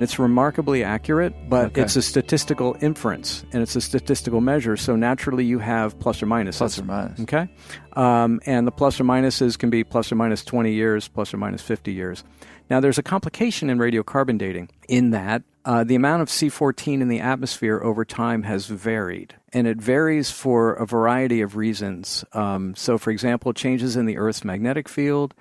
[0.00, 1.82] It's remarkably accurate, but okay.
[1.82, 4.76] it's a statistical inference and it's a statistical measure.
[4.76, 6.58] So naturally, you have plus or minus.
[6.58, 7.20] Plus or minus.
[7.20, 7.48] Okay.
[7.92, 11.36] Um, and the plus or minuses can be plus or minus 20 years, plus or
[11.36, 12.24] minus 50 years.
[12.68, 17.08] Now, there's a complication in radiocarbon dating in that uh, the amount of C14 in
[17.08, 22.24] the atmosphere over time has varied, and it varies for a variety of reasons.
[22.32, 25.34] Um, so, for example, changes in the Earth's magnetic field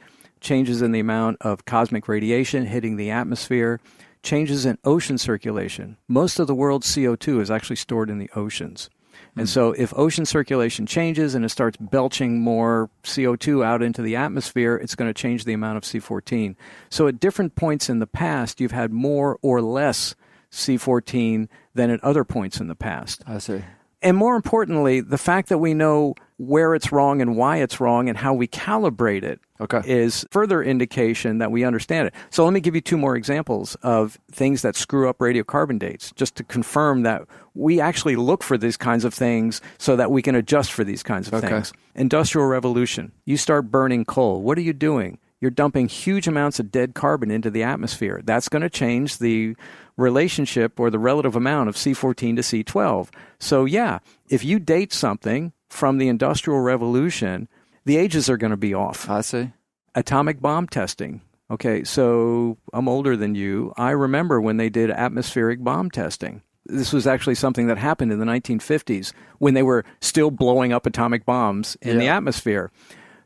[0.44, 3.80] changes in the amount of cosmic radiation hitting the atmosphere,
[4.22, 5.98] changes in ocean circulation.
[6.08, 8.90] Most of the world's CO2 is actually stored in the oceans.
[9.36, 9.52] And hmm.
[9.52, 14.76] so, if ocean circulation changes and it starts belching more CO2 out into the atmosphere,
[14.76, 16.56] it's going to change the amount of C14.
[16.90, 20.16] So, at different points in the past, you've had more or less
[20.52, 23.24] C14 than at other points in the past.
[23.26, 23.64] I see.
[24.04, 28.10] And more importantly, the fact that we know where it's wrong and why it's wrong
[28.10, 29.82] and how we calibrate it Okay.
[29.86, 32.14] is further indication that we understand it.
[32.30, 36.12] So let me give you two more examples of things that screw up radiocarbon dates,
[36.18, 37.22] just to confirm that
[37.56, 41.02] we actually look for these kinds of things so that we can adjust for these
[41.04, 41.48] kinds of Okay.
[41.48, 41.72] things.
[41.96, 43.14] Industrial revolution.
[43.26, 44.42] You start burning coal.
[44.42, 45.20] What are you doing?
[45.40, 48.22] You're dumping huge amounts of dead carbon into the atmosphere.
[48.24, 49.56] That's going to change the
[49.98, 53.10] relationship or the relative amount of C14 to C12.
[53.40, 57.48] So, yeah, if you date something from the Industrial Revolution,
[57.86, 59.52] the ages are going to be off I see.
[59.96, 61.22] atomic bomb testing.
[61.52, 63.74] Okay, so I'm older than you.
[63.78, 66.42] I remember when they did atmospheric bomb testing.
[66.66, 70.86] This was actually something that happened in the 1950s when they were still blowing up
[70.86, 72.72] atomic bombs in the atmosphere.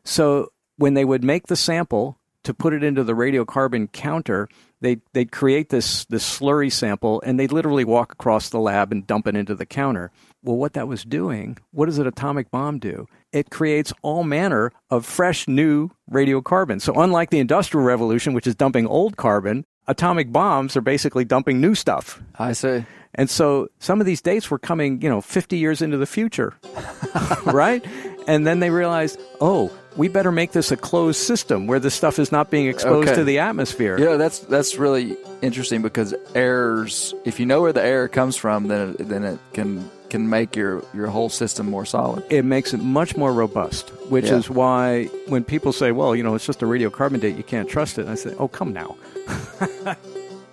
[0.04, 2.17] So when they would make the sample
[2.48, 4.48] to put it into the radiocarbon counter,
[4.80, 9.06] they they'd create this this slurry sample and they'd literally walk across the lab and
[9.06, 10.12] dump it into the counter.
[10.42, 13.06] Well, what that was doing, what does an atomic bomb do?
[13.34, 16.82] It creates all manner of fresh new radiocarbon.
[16.82, 21.60] So unlike the industrial revolution which is dumping old carbon, atomic bombs are basically dumping
[21.60, 22.22] new stuff.
[22.40, 22.86] I see.
[23.14, 26.54] And so some of these dates were coming, you know, 50 years into the future,
[27.46, 27.86] right?
[28.26, 32.20] And then they realized, oh, we better make this a closed system where this stuff
[32.20, 33.18] is not being exposed Okay.
[33.18, 34.00] to the atmosphere.
[34.00, 37.14] Yeah, that's that's really interesting because errors.
[37.26, 40.56] If you know where the error comes from, then it, then it can can make
[40.56, 42.24] your your whole system more solid.
[42.30, 44.36] It makes it much more robust, which Yeah.
[44.38, 47.68] is why when people say, well, you know, it's just a radiocarbon date, you can't
[47.68, 48.08] trust it.
[48.08, 48.96] I say, oh, come now.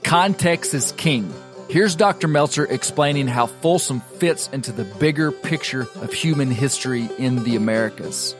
[0.03, 1.33] Context is king.
[1.69, 2.29] Here's Dr.
[2.29, 8.35] Meltzer explaining how Folsom fits into the bigger picture of human history in the Americas.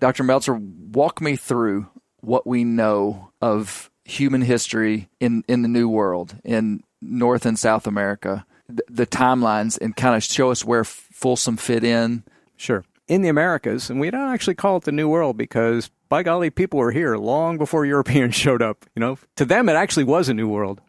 [0.00, 0.22] Dr.
[0.22, 1.88] Meltzer, walk me through
[2.20, 7.86] what we know of human history in, in the New World, in North and South
[7.86, 12.24] America, the, the timelines, and kind of show us where Folsom fit in.
[12.56, 12.84] Sure.
[13.06, 16.48] In the Americas, and we don't actually call it the New World because, by golly,
[16.48, 18.86] people were here long before Europeans showed up.
[18.94, 20.80] You know, to them, it actually was a new world.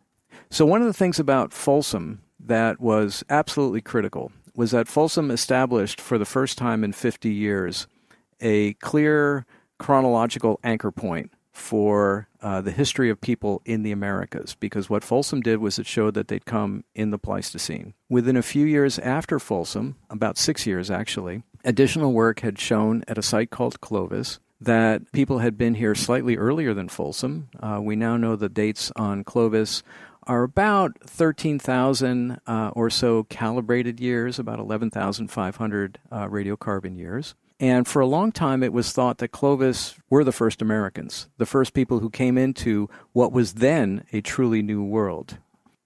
[0.49, 5.99] So, one of the things about Folsom that was absolutely critical was that Folsom established
[5.99, 7.87] for the first time in 50 years
[8.39, 9.45] a clear
[9.77, 15.41] chronological anchor point for uh, the history of people in the Americas because what Folsom
[15.41, 17.93] did was it showed that they'd come in the Pleistocene.
[18.09, 23.17] Within a few years after Folsom, about six years actually, additional work had shown at
[23.17, 27.49] a site called Clovis that people had been here slightly earlier than Folsom.
[27.59, 29.81] Uh, we now know the dates on Clovis
[30.27, 37.35] are about 13,000 uh, or so calibrated years, about 11,500 uh, radiocarbon years.
[37.59, 41.45] And for a long time, it was thought that Clovis were the first Americans, the
[41.45, 45.37] first people who came into what was then a truly new world.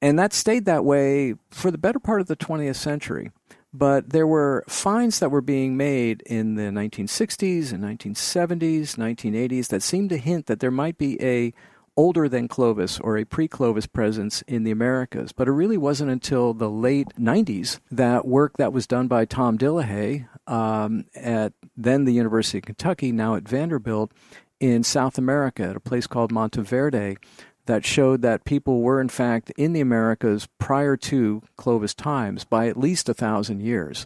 [0.02, 3.32] And that stayed that way for the better part of the 20th century.
[3.72, 9.84] But there were finds that were being made in the 1960s and 1970s, 1980s that
[9.84, 11.54] seemed to hint that there might be a
[12.00, 15.34] older than Clovis or a pre Clovis presence in the Americas.
[15.34, 19.58] But it really wasn't until the late 90s that work that was done by Tom
[19.58, 24.12] Dillahay um, at then the University of Kentucky, now at Vanderbilt,
[24.60, 27.18] in South America at a place called Monteverde
[27.66, 32.68] that showed that people were in fact in the Americas prior to Clovis times by
[32.68, 34.06] at least a thousand years.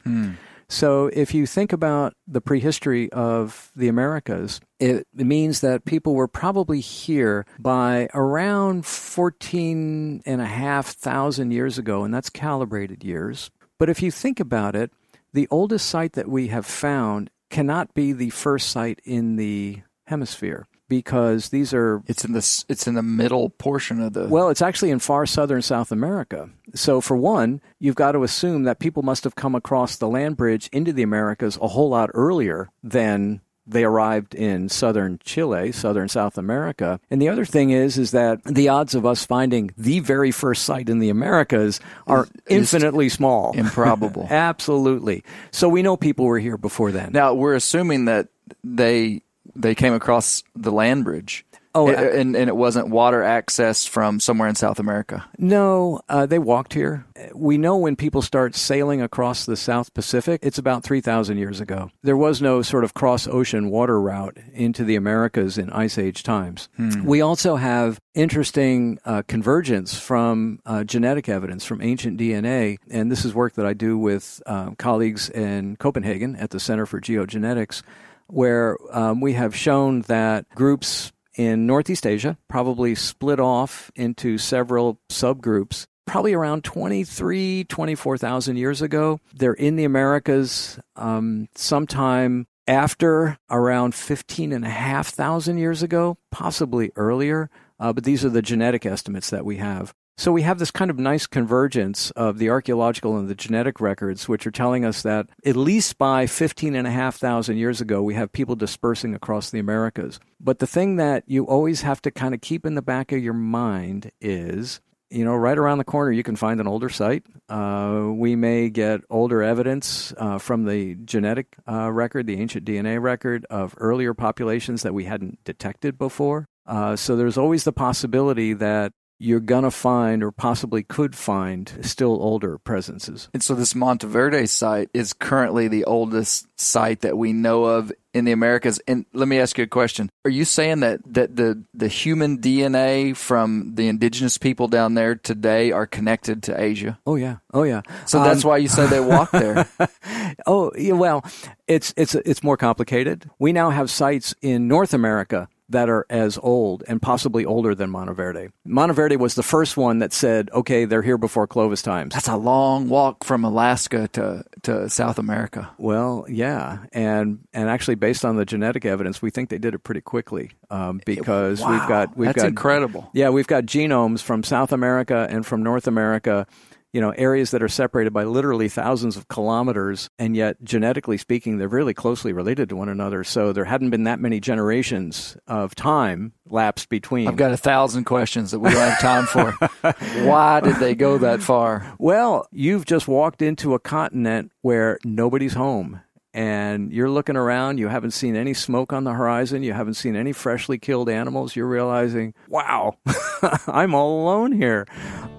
[0.67, 6.27] So if you think about the prehistory of the Americas, it means that people were
[6.27, 13.51] probably here by around 14 and a half thousand years ago, and that's calibrated years.
[13.77, 14.91] But if you think about it,
[15.33, 20.67] the oldest site that we have found cannot be the first site in the hemisphere
[20.89, 22.65] because these are It's in this.
[22.69, 24.27] It's in the middle portion of the.
[24.27, 26.49] well, it's actually in far southern South America.
[26.75, 30.37] So, for one, you've got to assume that people must have come across the land
[30.37, 36.09] bridge into the Americas a whole lot earlier than they arrived in southern Chile, southern
[36.09, 36.99] South America.
[37.09, 40.63] And the other thing is is that the odds of us finding the very first
[40.63, 43.51] site in the Americas are infinitely small.
[43.57, 44.27] improbable.
[44.29, 45.23] Absolutely.
[45.51, 47.11] So we know people were here before then.
[47.13, 48.27] Now we're assuming that
[48.63, 49.21] they
[49.55, 51.45] they came across the land bridge.
[51.75, 55.25] Oh, A- uh, and and it wasn't water access from somewhere in South America.
[55.39, 57.05] No, uh, they walked here.
[57.33, 61.89] We know when people start sailing across the South Pacific, it's about 3,000 years ago.
[62.03, 66.21] There was no sort of cross ocean water route into the Americas in Ice Age
[66.23, 66.69] times.
[67.03, 72.77] We also have interesting uh, convergence from uh, genetic evidence from ancient DNA.
[72.91, 76.85] And this is work that I do with uh, colleagues in Copenhagen at the Center
[76.85, 77.81] for Geogenetics,
[78.27, 84.99] where um, we have shown that groups in Northeast Asia, probably split off into several
[85.09, 89.19] subgroups probably around 23, 24,000 years ago.
[89.33, 97.49] They're in the Americas um, sometime after around 15,500 years ago, possibly earlier.
[97.79, 99.93] Uh, but these are the genetic estimates that we have.
[100.15, 104.29] So we have this kind of nice convergence of the archaeological and the genetic records,
[104.29, 109.15] which are telling us that at least by 15,500 years ago, we have people dispersing
[109.15, 110.19] across the Americas.
[110.39, 113.23] But the thing that you always have to kind of keep in the back of
[113.23, 114.81] your mind is
[115.13, 117.23] you know, right around the corner, you can find an older site.
[117.47, 122.99] Uh, we may get older evidence uh, from the genetic uh, record, the ancient DNA
[122.99, 126.47] record of earlier populations that we hadn't detected before.
[126.65, 128.91] Uh, so there's always the possibility that
[129.23, 133.29] you're going to find or possibly could find still older presences.
[133.33, 138.25] And so this Monteverde site is currently the oldest site that we know of in
[138.25, 138.79] the Americas.
[138.87, 140.09] And let me ask you a question.
[140.25, 145.15] Are you saying that, that the, the human DNA from the indigenous people down there
[145.15, 146.99] today are connected to Asia?
[147.05, 147.37] Oh yeah.
[147.53, 147.81] Oh yeah.
[148.05, 149.67] So um, that's why you say they walk there.
[150.45, 151.23] oh, yeah, well,
[151.67, 153.29] it's it's it's more complicated.
[153.39, 157.89] We now have sites in North America that are as old and possibly older than
[157.89, 158.49] Monteverde.
[158.65, 162.13] Monteverde was the first one that said, okay, they're here before Clovis times.
[162.13, 165.69] That's a long walk from Alaska to, to South America.
[165.77, 166.85] Well, yeah.
[166.93, 170.51] And, and actually, based on the genetic evidence, we think they did it pretty quickly
[170.71, 171.71] um, because wow.
[171.71, 172.17] we've got.
[172.17, 173.09] We've That's got, incredible.
[173.13, 176.47] Yeah, we've got genomes from South America and from North America
[176.93, 181.57] you know, areas that are separated by literally thousands of kilometers, and yet genetically speaking,
[181.57, 183.23] they're really closely related to one another.
[183.23, 187.27] So there hadn't been that many generations of time lapsed between.
[187.27, 189.51] I've got a thousand questions that we don't have time for.
[190.23, 191.95] Why did they go that far?
[191.97, 196.01] Well, you've just walked into a continent where nobody's home
[196.33, 200.15] and you're looking around, you haven't seen any smoke on the horizon, you haven't seen
[200.15, 202.97] any freshly killed animals, you're realizing, wow,
[203.67, 204.87] I'm all alone here.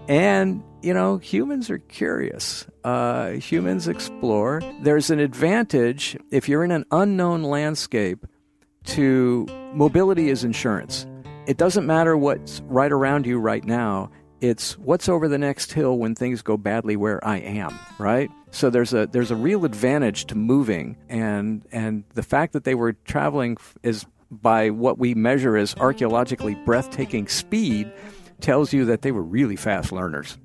[0.08, 2.66] And, you know, humans are curious.
[2.84, 4.60] Uh, humans explore.
[4.82, 8.26] There's an advantage if you're in an unknown landscape
[8.84, 11.06] to mobility is insurance.
[11.46, 14.10] It doesn't matter what's right around you right now.
[14.42, 18.30] It's what's over the next hill when things go badly where I am, right?
[18.50, 22.74] So there's a there's a real advantage to moving, and and the fact that they
[22.74, 27.90] were traveling is by what we measure as archaeologically breathtaking speed
[28.40, 30.36] tells you that they were really fast learners.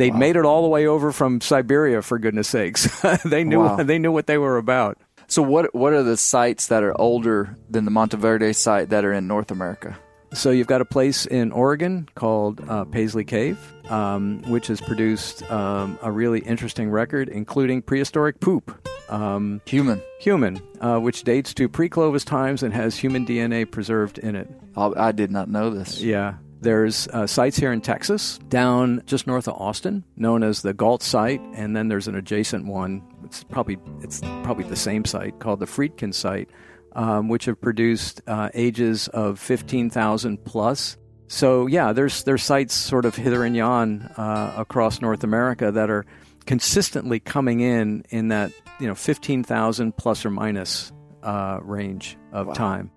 [0.00, 0.18] They'd wow.
[0.18, 2.88] made it all the way over from Siberia, for goodness sakes.
[3.26, 3.76] they knew wow.
[3.76, 4.96] they knew what they were about.
[5.26, 9.12] So what what are the sites that are older than the Monteverde site that are
[9.12, 9.98] in North America?
[10.32, 13.58] So you've got a place in Oregon called uh, Paisley Cave,
[13.90, 18.88] um, which has produced um, a really interesting record, including prehistoric poop.
[19.10, 20.00] Um, human.
[20.20, 24.48] Human, uh, which dates to pre Clovis times and has human DNA preserved in it.
[24.74, 26.00] I did not know this.
[26.00, 26.36] Yeah.
[26.60, 31.02] There's uh, sites here in Texas, down just north of Austin, known as the Gault
[31.02, 33.02] site, and then there's an adjacent one.
[33.24, 36.50] It's probably it's probably the same site called the Friedkin site,
[36.92, 40.98] um, which have produced uh, ages of 15,000 plus.
[41.28, 45.88] So yeah, there's there's sites sort of hither and yon uh, across North America that
[45.88, 46.04] are
[46.44, 50.92] consistently coming in in that you know 15,000 plus or minus
[51.22, 52.52] uh, range of wow.
[52.52, 52.90] time.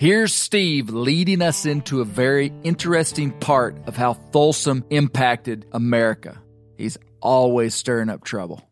[0.00, 6.40] Here's Steve leading us into a very interesting part of how Folsom impacted America.
[6.78, 8.66] He's always stirring up trouble.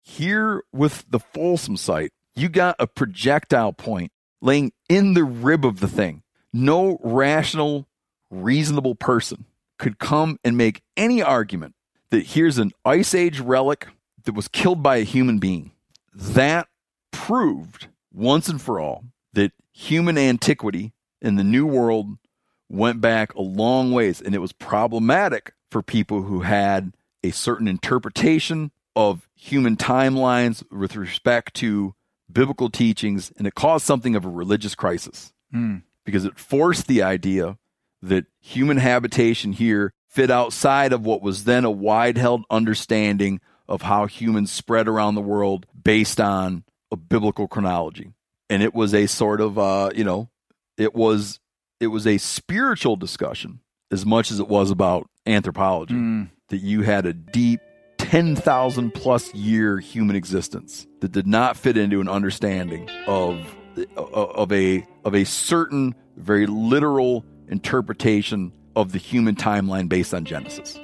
[0.00, 4.10] Here with the Folsom site, you got a projectile point
[4.40, 6.22] laying in the rib of the thing.
[6.50, 7.86] No rational,
[8.30, 9.44] reasonable person
[9.76, 11.74] could come and make any argument
[12.08, 13.86] that here's an ice age relic
[14.24, 15.72] that was killed by a human being.
[16.14, 16.68] That
[17.10, 19.04] proved once and for all
[19.72, 22.18] human antiquity in the New World
[22.68, 27.68] went back a long ways, and it was problematic for people who had a certain
[27.68, 31.94] interpretation of human timelines with respect to
[32.30, 35.82] biblical teachings, and it caused something of a religious crisis mm.
[36.04, 37.58] because it forced the idea
[38.00, 43.82] that human habitation here fit outside of what was then a wide held understanding of
[43.82, 48.12] how humans spread around the world based on a biblical chronology
[48.50, 50.30] and it was a sort of uh, you know,
[50.76, 51.40] it was
[51.80, 55.94] it was a spiritual discussion as much as it was about anthropology.
[55.94, 56.30] Mm.
[56.48, 57.60] That you had a deep
[57.98, 63.56] 10,000 plus year human existence that did not fit into an understanding of
[63.96, 70.78] of a of a certain very literal interpretation of the human timeline based on Genesis.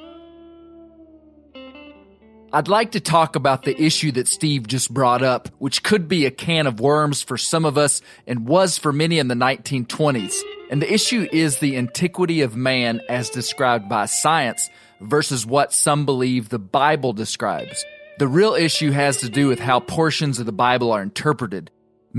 [2.50, 6.24] I'd like to talk about the issue that Steve just brought up, which could be
[6.24, 10.34] a can of worms for some of us and was for many in the 1920s.
[10.70, 16.06] And the issue is the antiquity of man as described by science versus what some
[16.06, 17.84] believe the Bible describes.
[18.18, 21.70] The real issue has to do with how portions of the Bible are interpreted.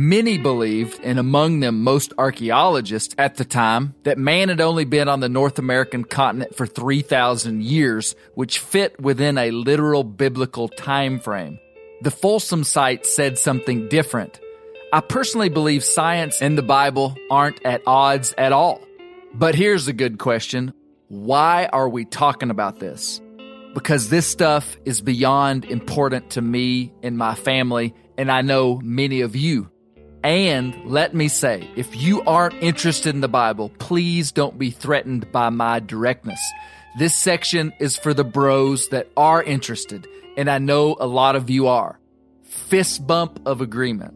[0.01, 5.09] Many believed, and among them most archaeologists at the time, that man had only been
[5.09, 11.19] on the North American continent for 3,000 years, which fit within a literal biblical time
[11.19, 11.59] frame.
[12.01, 14.39] The Folsom site said something different.
[14.93, 18.79] I personally believe science and the Bible aren't at odds at all.
[19.33, 20.71] But here's a good question.
[21.09, 23.19] Why are we talking about this?
[23.73, 29.19] Because this stuff is beyond important to me and my family, and I know many
[29.19, 29.69] of you.
[30.23, 35.31] And let me say, if you aren't interested in the Bible, please don't be threatened
[35.31, 36.41] by my directness.
[36.97, 41.49] This section is for the bros that are interested, and I know a lot of
[41.49, 41.99] you are.
[42.43, 44.13] Fist bump of agreement.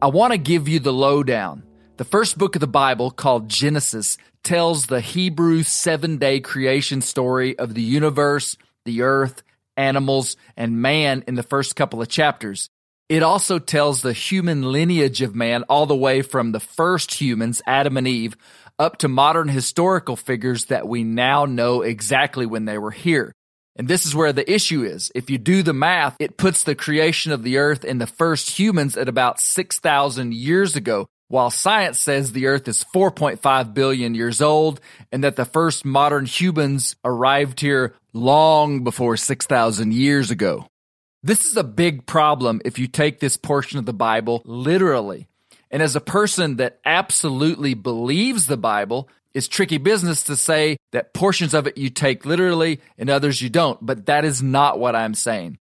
[0.00, 1.64] I want to give you the lowdown.
[1.96, 7.58] The first book of the Bible, called Genesis, tells the Hebrew seven day creation story
[7.58, 9.42] of the universe, the earth,
[9.76, 12.70] animals, and man in the first couple of chapters.
[13.08, 17.60] It also tells the human lineage of man all the way from the first humans,
[17.66, 18.34] Adam and Eve,
[18.78, 23.32] up to modern historical figures that we now know exactly when they were here.
[23.76, 25.12] And this is where the issue is.
[25.14, 28.58] If you do the math, it puts the creation of the earth and the first
[28.58, 34.40] humans at about 6,000 years ago, while science says the earth is 4.5 billion years
[34.40, 34.80] old
[35.12, 40.66] and that the first modern humans arrived here long before 6,000 years ago.
[41.24, 45.26] This is a big problem if you take this portion of the Bible literally.
[45.70, 51.14] And as a person that absolutely believes the Bible, it's tricky business to say that
[51.14, 54.94] portions of it you take literally and others you don't, but that is not what
[54.94, 55.56] I'm saying.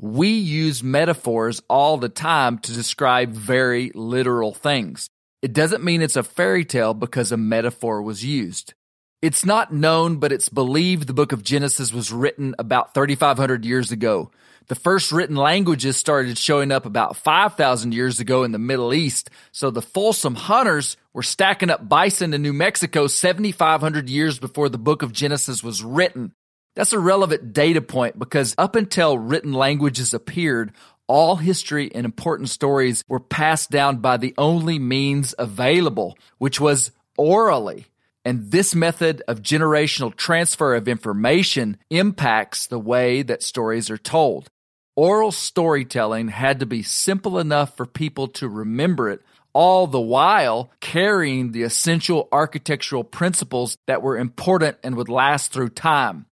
[0.00, 5.10] We use metaphors all the time to describe very literal things.
[5.42, 8.72] It doesn't mean it's a fairy tale because a metaphor was used.
[9.20, 13.92] It's not known, but it's believed the book of Genesis was written about 3,500 years
[13.92, 14.30] ago.
[14.68, 19.30] The first written languages started showing up about 5,000 years ago in the Middle East,
[19.50, 24.78] so the Folsom hunters were stacking up bison in New Mexico 7,500 years before the
[24.78, 26.32] book of Genesis was written.
[26.74, 30.72] That's a relevant data point because up until written languages appeared,
[31.08, 36.92] all history and important stories were passed down by the only means available, which was
[37.18, 37.86] orally.
[38.24, 44.48] And this method of generational transfer of information impacts the way that stories are told.
[44.94, 49.22] Oral storytelling had to be simple enough for people to remember it,
[49.54, 55.70] all the while carrying the essential architectural principles that were important and would last through
[55.70, 56.26] time.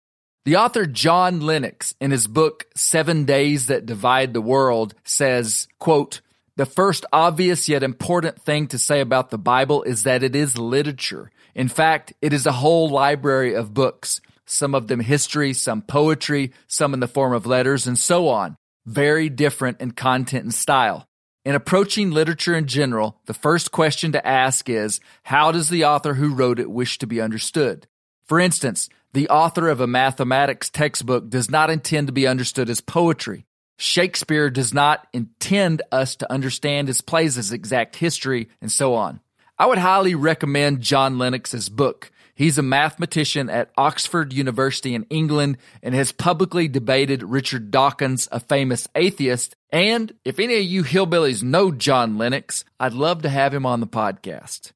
[0.45, 6.21] The author John Lennox, in his book Seven Days That Divide the World, says, quote,
[6.57, 10.59] the first obvious yet important thing to say about the Bible is that it is
[10.59, 11.31] literature.
[11.59, 16.53] In fact, it is a whole library of books, some of them history, some poetry,
[16.69, 18.57] some in the form of letters, and so on.
[18.87, 21.09] Very different in content and style.
[21.45, 26.15] In approaching literature in general, the first question to ask is how does the author
[26.15, 27.89] who wrote it wish to be understood?
[28.27, 32.81] For instance, the author of a mathematics textbook does not intend to be understood as
[32.81, 33.47] poetry.
[33.79, 39.19] Shakespeare does not intend us to understand his plays as exact history, and so on.
[39.61, 42.13] I would highly recommend John Lennox's book.
[42.33, 48.39] He's a mathematician at Oxford University in England and has publicly debated Richard Dawkins, a
[48.39, 49.57] famous atheist.
[49.73, 53.81] And if any of you hillbillies know John Lennox, I'd love to have him on
[53.81, 54.71] the podcast.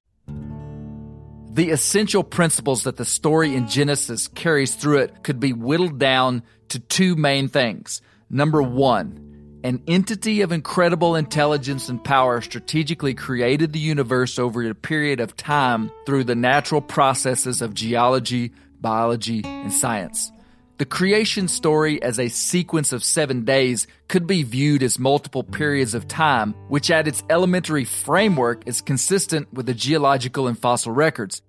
[1.52, 6.42] The essential principles that the story in Genesis carries through it could be whittled down
[6.70, 8.02] to two main things.
[8.28, 9.31] Number one,
[9.64, 15.36] an entity of incredible intelligence and power strategically created the universe over a period of
[15.36, 20.32] time through the natural processes of geology, biology, and science.
[20.78, 25.94] The creation story as a sequence of seven days could be viewed as multiple periods
[25.94, 31.40] of time, which at its elementary framework is consistent with the geological and fossil records.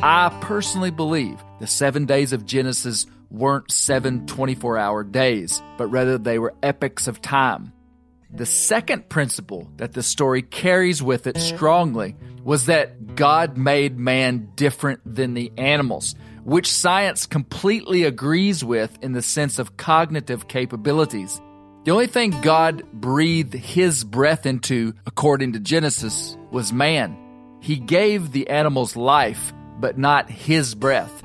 [0.00, 6.18] I personally believe the seven days of Genesis weren't seven 24 hour days, but rather
[6.18, 7.72] they were epochs of time.
[8.34, 14.50] The second principle that the story carries with it strongly was that God made man
[14.54, 16.14] different than the animals,
[16.44, 21.40] which science completely agrees with in the sense of cognitive capabilities.
[21.84, 27.16] The only thing God breathed his breath into, according to Genesis, was man.
[27.60, 31.22] He gave the animals life, but not his breath.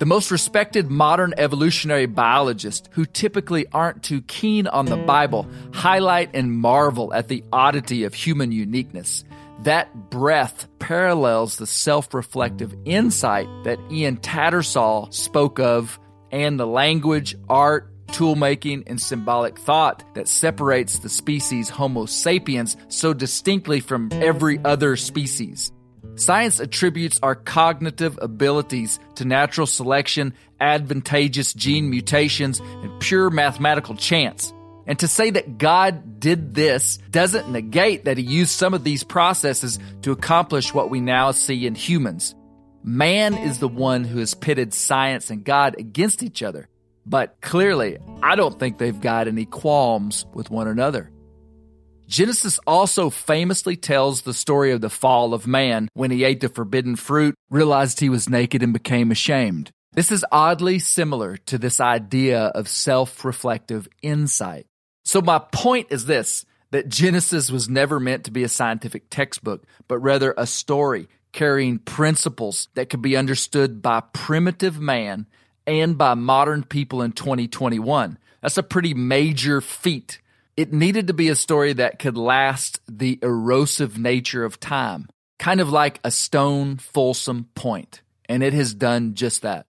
[0.00, 6.30] The most respected modern evolutionary biologists, who typically aren't too keen on the Bible, highlight
[6.32, 9.24] and marvel at the oddity of human uniqueness.
[9.64, 16.00] That breath parallels the self reflective insight that Ian Tattersall spoke of
[16.32, 23.12] and the language, art, toolmaking, and symbolic thought that separates the species Homo sapiens so
[23.12, 25.72] distinctly from every other species.
[26.16, 34.52] Science attributes our cognitive abilities to natural selection, advantageous gene mutations, and pure mathematical chance.
[34.86, 39.04] And to say that God did this doesn't negate that he used some of these
[39.04, 42.34] processes to accomplish what we now see in humans.
[42.82, 46.68] Man is the one who has pitted science and God against each other.
[47.06, 51.10] But clearly, I don't think they've got any qualms with one another.
[52.10, 56.48] Genesis also famously tells the story of the fall of man when he ate the
[56.48, 59.70] forbidden fruit, realized he was naked, and became ashamed.
[59.92, 64.66] This is oddly similar to this idea of self reflective insight.
[65.04, 69.64] So, my point is this that Genesis was never meant to be a scientific textbook,
[69.86, 75.26] but rather a story carrying principles that could be understood by primitive man
[75.64, 78.18] and by modern people in 2021.
[78.42, 80.20] That's a pretty major feat.
[80.60, 85.08] It needed to be a story that could last the erosive nature of time,
[85.38, 88.02] kind of like a stone Folsom point.
[88.28, 89.64] And it has done just that.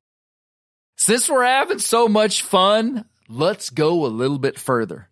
[0.98, 5.08] Since we're having so much fun, let's go a little bit further.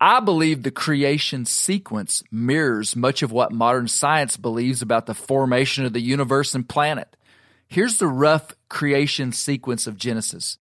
[0.00, 5.84] I believe the creation sequence mirrors much of what modern science believes about the formation
[5.84, 7.16] of the universe and planet.
[7.68, 10.58] Here's the rough creation sequence of Genesis.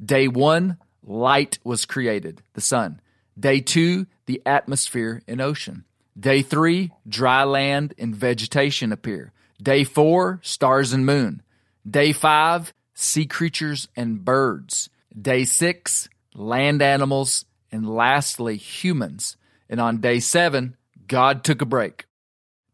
[0.00, 3.00] Day one, light was created, the sun.
[3.38, 5.84] Day two, the atmosphere and ocean.
[6.18, 9.32] Day three, dry land and vegetation appear.
[9.62, 11.42] Day four, stars and moon.
[11.88, 14.90] Day five, sea creatures and birds.
[15.20, 19.36] Day six, land animals and lastly, humans.
[19.68, 20.76] And on day seven,
[21.06, 22.06] God took a break.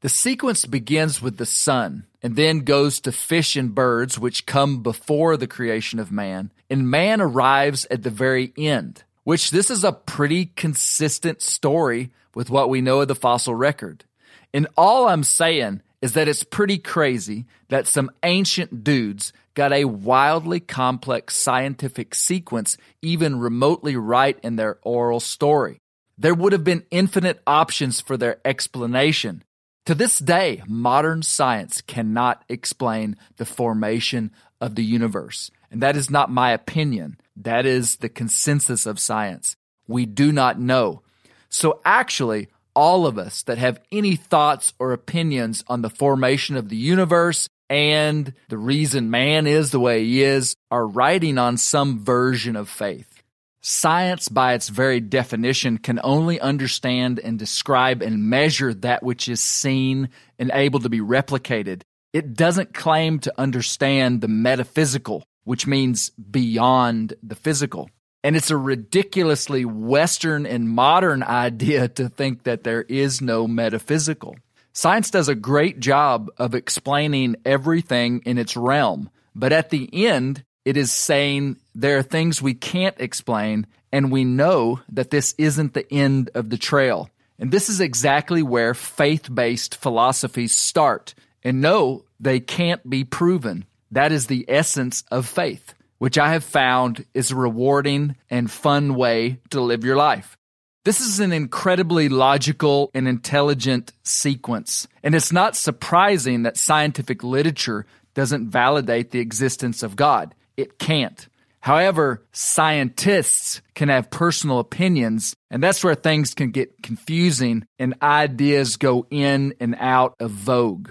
[0.01, 4.83] The sequence begins with the sun and then goes to fish and birds, which come
[4.83, 6.53] before the creation of man.
[6.71, 12.49] And man arrives at the very end, which this is a pretty consistent story with
[12.49, 14.07] what we know of the fossil record.
[14.55, 19.85] And all I'm saying is that it's pretty crazy that some ancient dudes got a
[19.85, 25.83] wildly complex scientific sequence even remotely right in their oral story.
[26.17, 29.45] There would have been infinite options for their explanation.
[29.85, 35.51] To this day, modern science cannot explain the formation of the universe.
[35.71, 37.19] And that is not my opinion.
[37.43, 39.57] That is the consensus of science.
[39.87, 41.03] We do not know.
[41.49, 46.69] So actually, all of us that have any thoughts or opinions on the formation of
[46.69, 52.05] the universe and the reason man is the way he is are riding on some
[52.05, 53.23] version of faith.
[53.61, 59.41] Science, by its very definition, can only understand and describe and measure that which is
[59.41, 60.09] seen
[60.39, 61.83] and able to be replicated.
[62.13, 67.89] It doesn't claim to understand the metaphysical, which means beyond the physical.
[68.23, 74.37] And it's a ridiculously Western and modern idea to think that there is no metaphysical.
[74.75, 80.45] Science does a great job of explaining everything in its realm, but at the end,
[80.67, 85.73] it is saying there are things we can't explain, and we know that this isn't
[85.73, 87.09] the end of the trail.
[87.39, 91.15] And this is exactly where faith based philosophies start.
[91.43, 93.65] And no, they can't be proven.
[93.91, 98.95] That is the essence of faith which I have found is a rewarding and fun
[98.95, 100.37] way to live your life.
[100.85, 107.85] This is an incredibly logical and intelligent sequence, and it's not surprising that scientific literature
[108.15, 110.35] doesn't validate the existence of God.
[110.57, 111.29] It can't.
[111.61, 118.77] However, scientists can have personal opinions, and that's where things can get confusing and ideas
[118.77, 120.91] go in and out of vogue.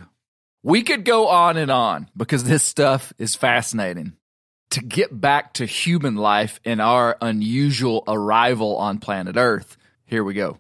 [0.67, 4.17] We could go on and on because this stuff is fascinating
[4.71, 10.33] to get back to human life and our unusual arrival on planet Earth, here we
[10.33, 10.57] go.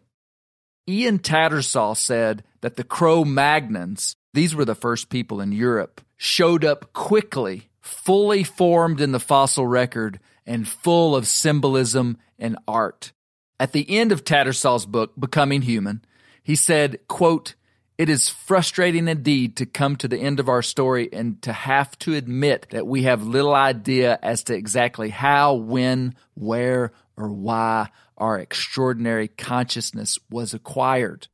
[0.87, 6.63] Ian Tattersall said that the Cro Magnons, these were the first people in Europe, showed
[6.63, 13.11] up quickly, fully formed in the fossil record, and full of symbolism and art.
[13.59, 16.01] At the end of Tattersall's book, Becoming Human,
[16.43, 17.55] he said, quote,
[17.97, 21.97] it is frustrating indeed to come to the end of our story and to have
[21.99, 27.89] to admit that we have little idea as to exactly how, when, where, or why
[28.17, 31.27] our extraordinary consciousness was acquired.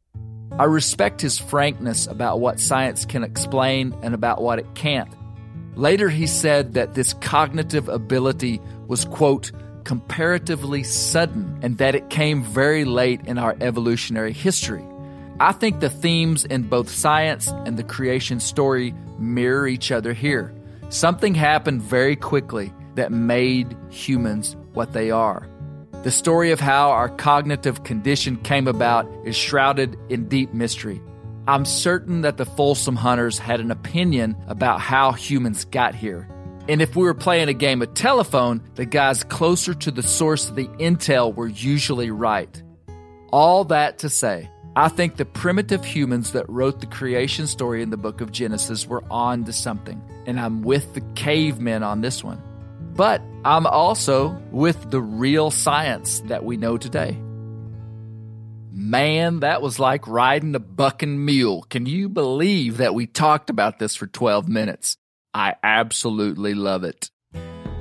[0.58, 5.14] I respect his frankness about what science can explain and about what it can't.
[5.76, 9.52] Later, he said that this cognitive ability was, quote,
[9.84, 14.86] comparatively sudden and that it came very late in our evolutionary history.
[15.40, 20.54] I think the themes in both science and the creation story mirror each other here.
[20.90, 25.48] Something happened very quickly that made humans what they are.
[26.04, 31.02] The story of how our cognitive condition came about is shrouded in deep mystery.
[31.48, 36.28] I'm certain that the Folsom Hunters had an opinion about how humans got here.
[36.70, 40.48] And if we were playing a game of telephone, the guys closer to the source
[40.48, 42.62] of the intel were usually right.
[43.32, 47.92] All that to say, I think the primitive humans that wrote the creation story in
[47.92, 52.24] the book of Genesis were on to something, and I'm with the cavemen on this
[52.24, 52.42] one.
[52.96, 57.18] But I'm also with the real science that we know today.
[58.72, 61.68] Man, that was like riding a bucking mule.
[61.70, 64.98] Can you believe that we talked about this for 12 minutes?
[65.36, 67.12] I absolutely love it.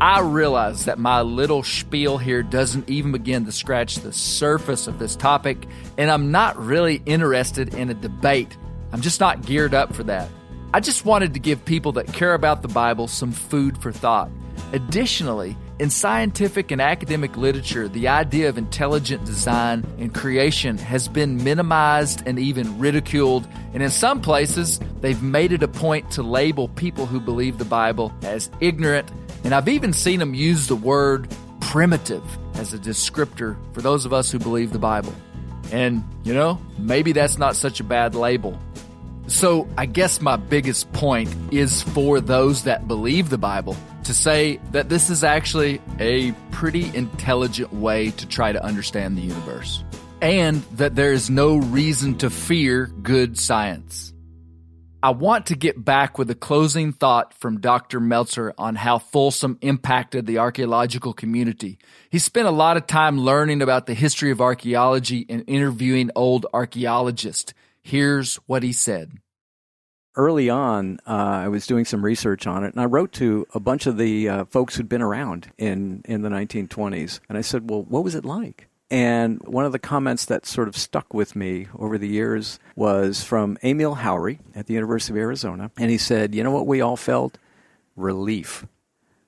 [0.00, 4.98] I realize that my little spiel here doesn't even begin to scratch the surface of
[4.98, 5.66] this topic,
[5.96, 8.56] and I'm not really interested in a debate.
[8.92, 10.28] I'm just not geared up for that.
[10.74, 14.30] I just wanted to give people that care about the Bible some food for thought.
[14.72, 21.42] Additionally, in scientific and academic literature, the idea of intelligent design and creation has been
[21.42, 26.68] minimized and even ridiculed, and in some places, they've made it a point to label
[26.68, 29.10] people who believe the Bible as ignorant
[29.44, 31.28] and I've even seen them use the word
[31.60, 32.22] primitive
[32.54, 35.14] as a descriptor for those of us who believe the Bible.
[35.70, 38.58] And, you know, maybe that's not such a bad label.
[39.26, 44.60] So I guess my biggest point is for those that believe the Bible to say
[44.72, 49.84] that this is actually a pretty intelligent way to try to understand the universe.
[50.20, 54.11] And that there is no reason to fear good science.
[55.04, 57.98] I want to get back with a closing thought from Dr.
[57.98, 61.78] Meltzer on how Folsom impacted the archaeological community.
[62.08, 66.46] He spent a lot of time learning about the history of archaeology and interviewing old
[66.54, 67.52] archaeologists.
[67.82, 69.18] Here's what he said.
[70.14, 73.60] Early on, uh, I was doing some research on it, and I wrote to a
[73.60, 77.18] bunch of the uh, folks who'd been around in, in the 1920s.
[77.28, 78.68] And I said, Well, what was it like?
[78.92, 83.24] And one of the comments that sort of stuck with me over the years was
[83.24, 85.70] from Emil Haury at the University of Arizona.
[85.78, 87.38] And he said, You know what we all felt?
[87.96, 88.66] Relief.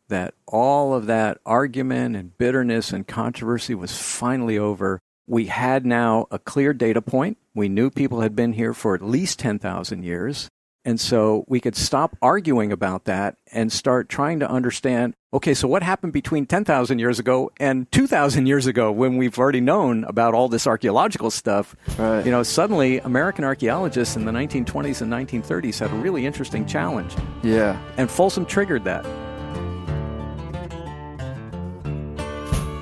[0.09, 5.01] That all of that argument and bitterness and controversy was finally over.
[5.27, 7.39] We had now a clear data point.
[7.55, 10.51] We knew people had been here for at least 10,000 years.
[10.85, 15.67] And so we could stop arguing about that and start trying to understand okay, so
[15.67, 20.33] what happened between 10,000 years ago and 2,000 years ago when we've already known about
[20.33, 21.75] all this archaeological stuff?
[21.99, 22.25] Right.
[22.25, 27.17] You know, suddenly American archaeologists in the 1920s and 1930s had a really interesting challenge.
[27.43, 27.83] Yeah.
[27.97, 29.05] And Folsom triggered that.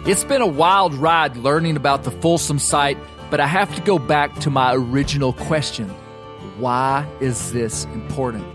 [0.07, 2.98] It's been a wild ride learning about the Folsom site,
[3.30, 5.90] but I have to go back to my original question
[6.62, 8.46] why is this important?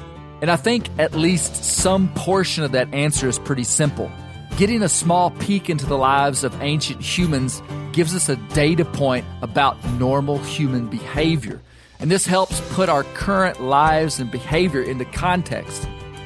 [0.41, 4.09] And I think at least some portion of that answer is pretty simple.
[4.55, 9.25] Getting a small peek into the lives of ancient humans gives us a data point
[9.41, 11.61] about normal human behavior.
[11.99, 15.83] And this helps put our current lives and behavior into context.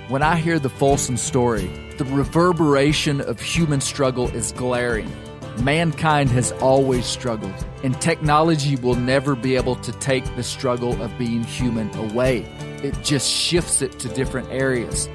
[0.07, 1.65] When I hear the Folsom story,
[1.97, 5.11] the reverberation of human struggle is glaring.
[5.59, 11.15] Mankind has always struggled, and technology will never be able to take the struggle of
[11.17, 12.39] being human away.
[12.83, 15.07] It just shifts it to different areas.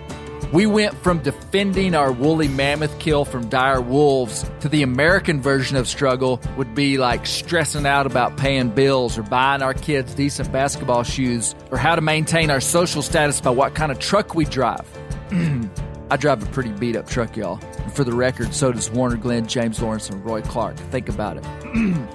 [0.53, 5.76] We went from defending our woolly mammoth kill from dire wolves to the American version
[5.76, 10.53] of struggle would be like stressing out about paying bills or buying our kids decent
[10.53, 14.45] basketball shoes or how to maintain our social status by what kind of truck we
[14.45, 14.87] drive.
[16.09, 17.59] I drive a pretty beat up truck, y'all.
[17.78, 20.76] And for the record, so does Warner Glenn, James Lawrence, and Roy Clark.
[20.76, 21.45] Think about it.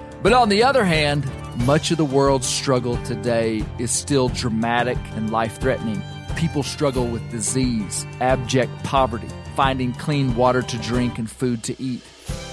[0.24, 1.30] but on the other hand,
[1.66, 6.02] much of the world's struggle today is still dramatic and life threatening.
[6.38, 12.02] People struggle with disease, abject poverty, finding clean water to drink and food to eat.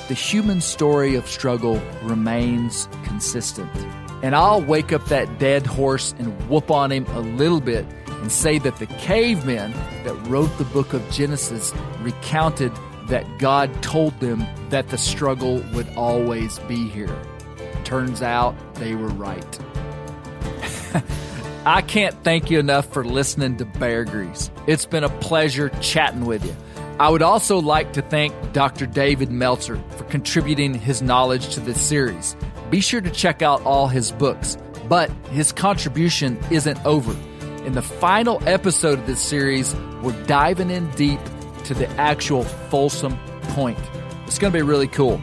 [0.09, 3.70] The human story of struggle remains consistent.
[4.24, 7.86] And I'll wake up that dead horse and whoop on him a little bit
[8.20, 9.73] and say that the cavemen
[10.05, 12.73] that wrote the book of Genesis recounted
[13.09, 17.16] that God told them that the struggle would always be here.
[17.85, 19.59] Turns out they were right.
[21.65, 24.51] I can't thank you enough for listening to Bear Grease.
[24.66, 26.55] It's been a pleasure chatting with you.
[27.01, 28.86] I would also like to thank Dr.
[28.86, 32.36] David Meltzer for contributing his knowledge to this series.
[32.70, 34.59] Be sure to check out all his books,
[34.89, 37.16] but his contribution isn't over.
[37.64, 41.20] In the final episode of this series, we're diving in deep
[41.64, 43.78] to the actual Folsom Point.
[44.26, 45.18] It's going to be really cool.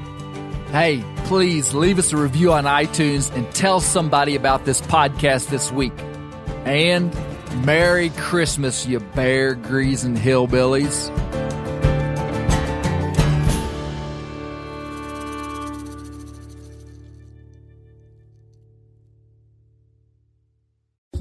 [0.72, 5.72] Hey, please leave us a review on iTunes and tell somebody about this podcast this
[5.72, 5.94] week.
[6.66, 7.16] And
[7.66, 11.15] Merry Christmas, you bear greasing hillbillies.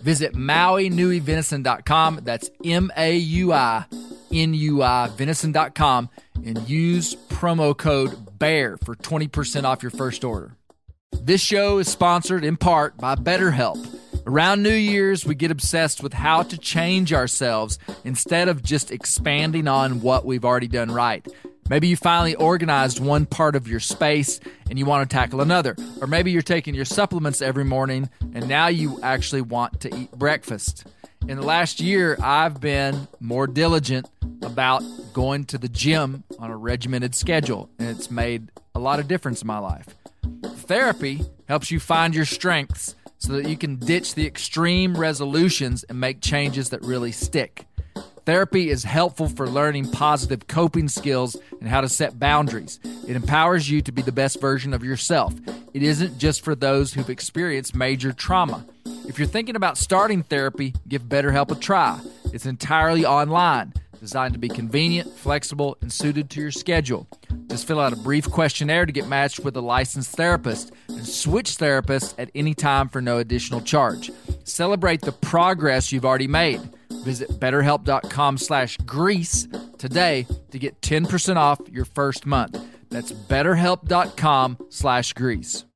[0.00, 2.20] Visit MauiNuiVenison.com.
[2.22, 3.86] That's M A U I
[4.32, 6.10] N U I Venison.com
[6.44, 10.56] and use promo code BEAR for 20% off your first order.
[11.12, 13.84] This show is sponsored in part by BetterHelp.
[14.26, 19.68] Around New Year's, we get obsessed with how to change ourselves instead of just expanding
[19.68, 21.26] on what we've already done right.
[21.68, 24.38] Maybe you finally organized one part of your space
[24.70, 25.74] and you want to tackle another.
[26.00, 30.12] Or maybe you're taking your supplements every morning and now you actually want to eat
[30.12, 30.86] breakfast.
[31.28, 34.08] In the last year, I've been more diligent
[34.42, 39.08] about going to the gym on a regimented schedule, and it's made a lot of
[39.08, 39.96] difference in my life.
[40.44, 45.98] Therapy helps you find your strengths so that you can ditch the extreme resolutions and
[45.98, 47.65] make changes that really stick.
[48.26, 52.80] Therapy is helpful for learning positive coping skills and how to set boundaries.
[53.06, 55.32] It empowers you to be the best version of yourself.
[55.72, 58.66] It isn't just for those who've experienced major trauma.
[59.06, 62.00] If you're thinking about starting therapy, give BetterHelp a try.
[62.32, 67.06] It's entirely online, designed to be convenient, flexible, and suited to your schedule.
[67.46, 71.50] Just fill out a brief questionnaire to get matched with a licensed therapist and switch
[71.58, 74.10] therapists at any time for no additional charge.
[74.42, 76.60] Celebrate the progress you've already made.
[77.06, 79.46] Visit betterhelp.com slash grease
[79.78, 82.60] today to get 10% off your first month.
[82.90, 85.66] That's betterhelp.com slash grease.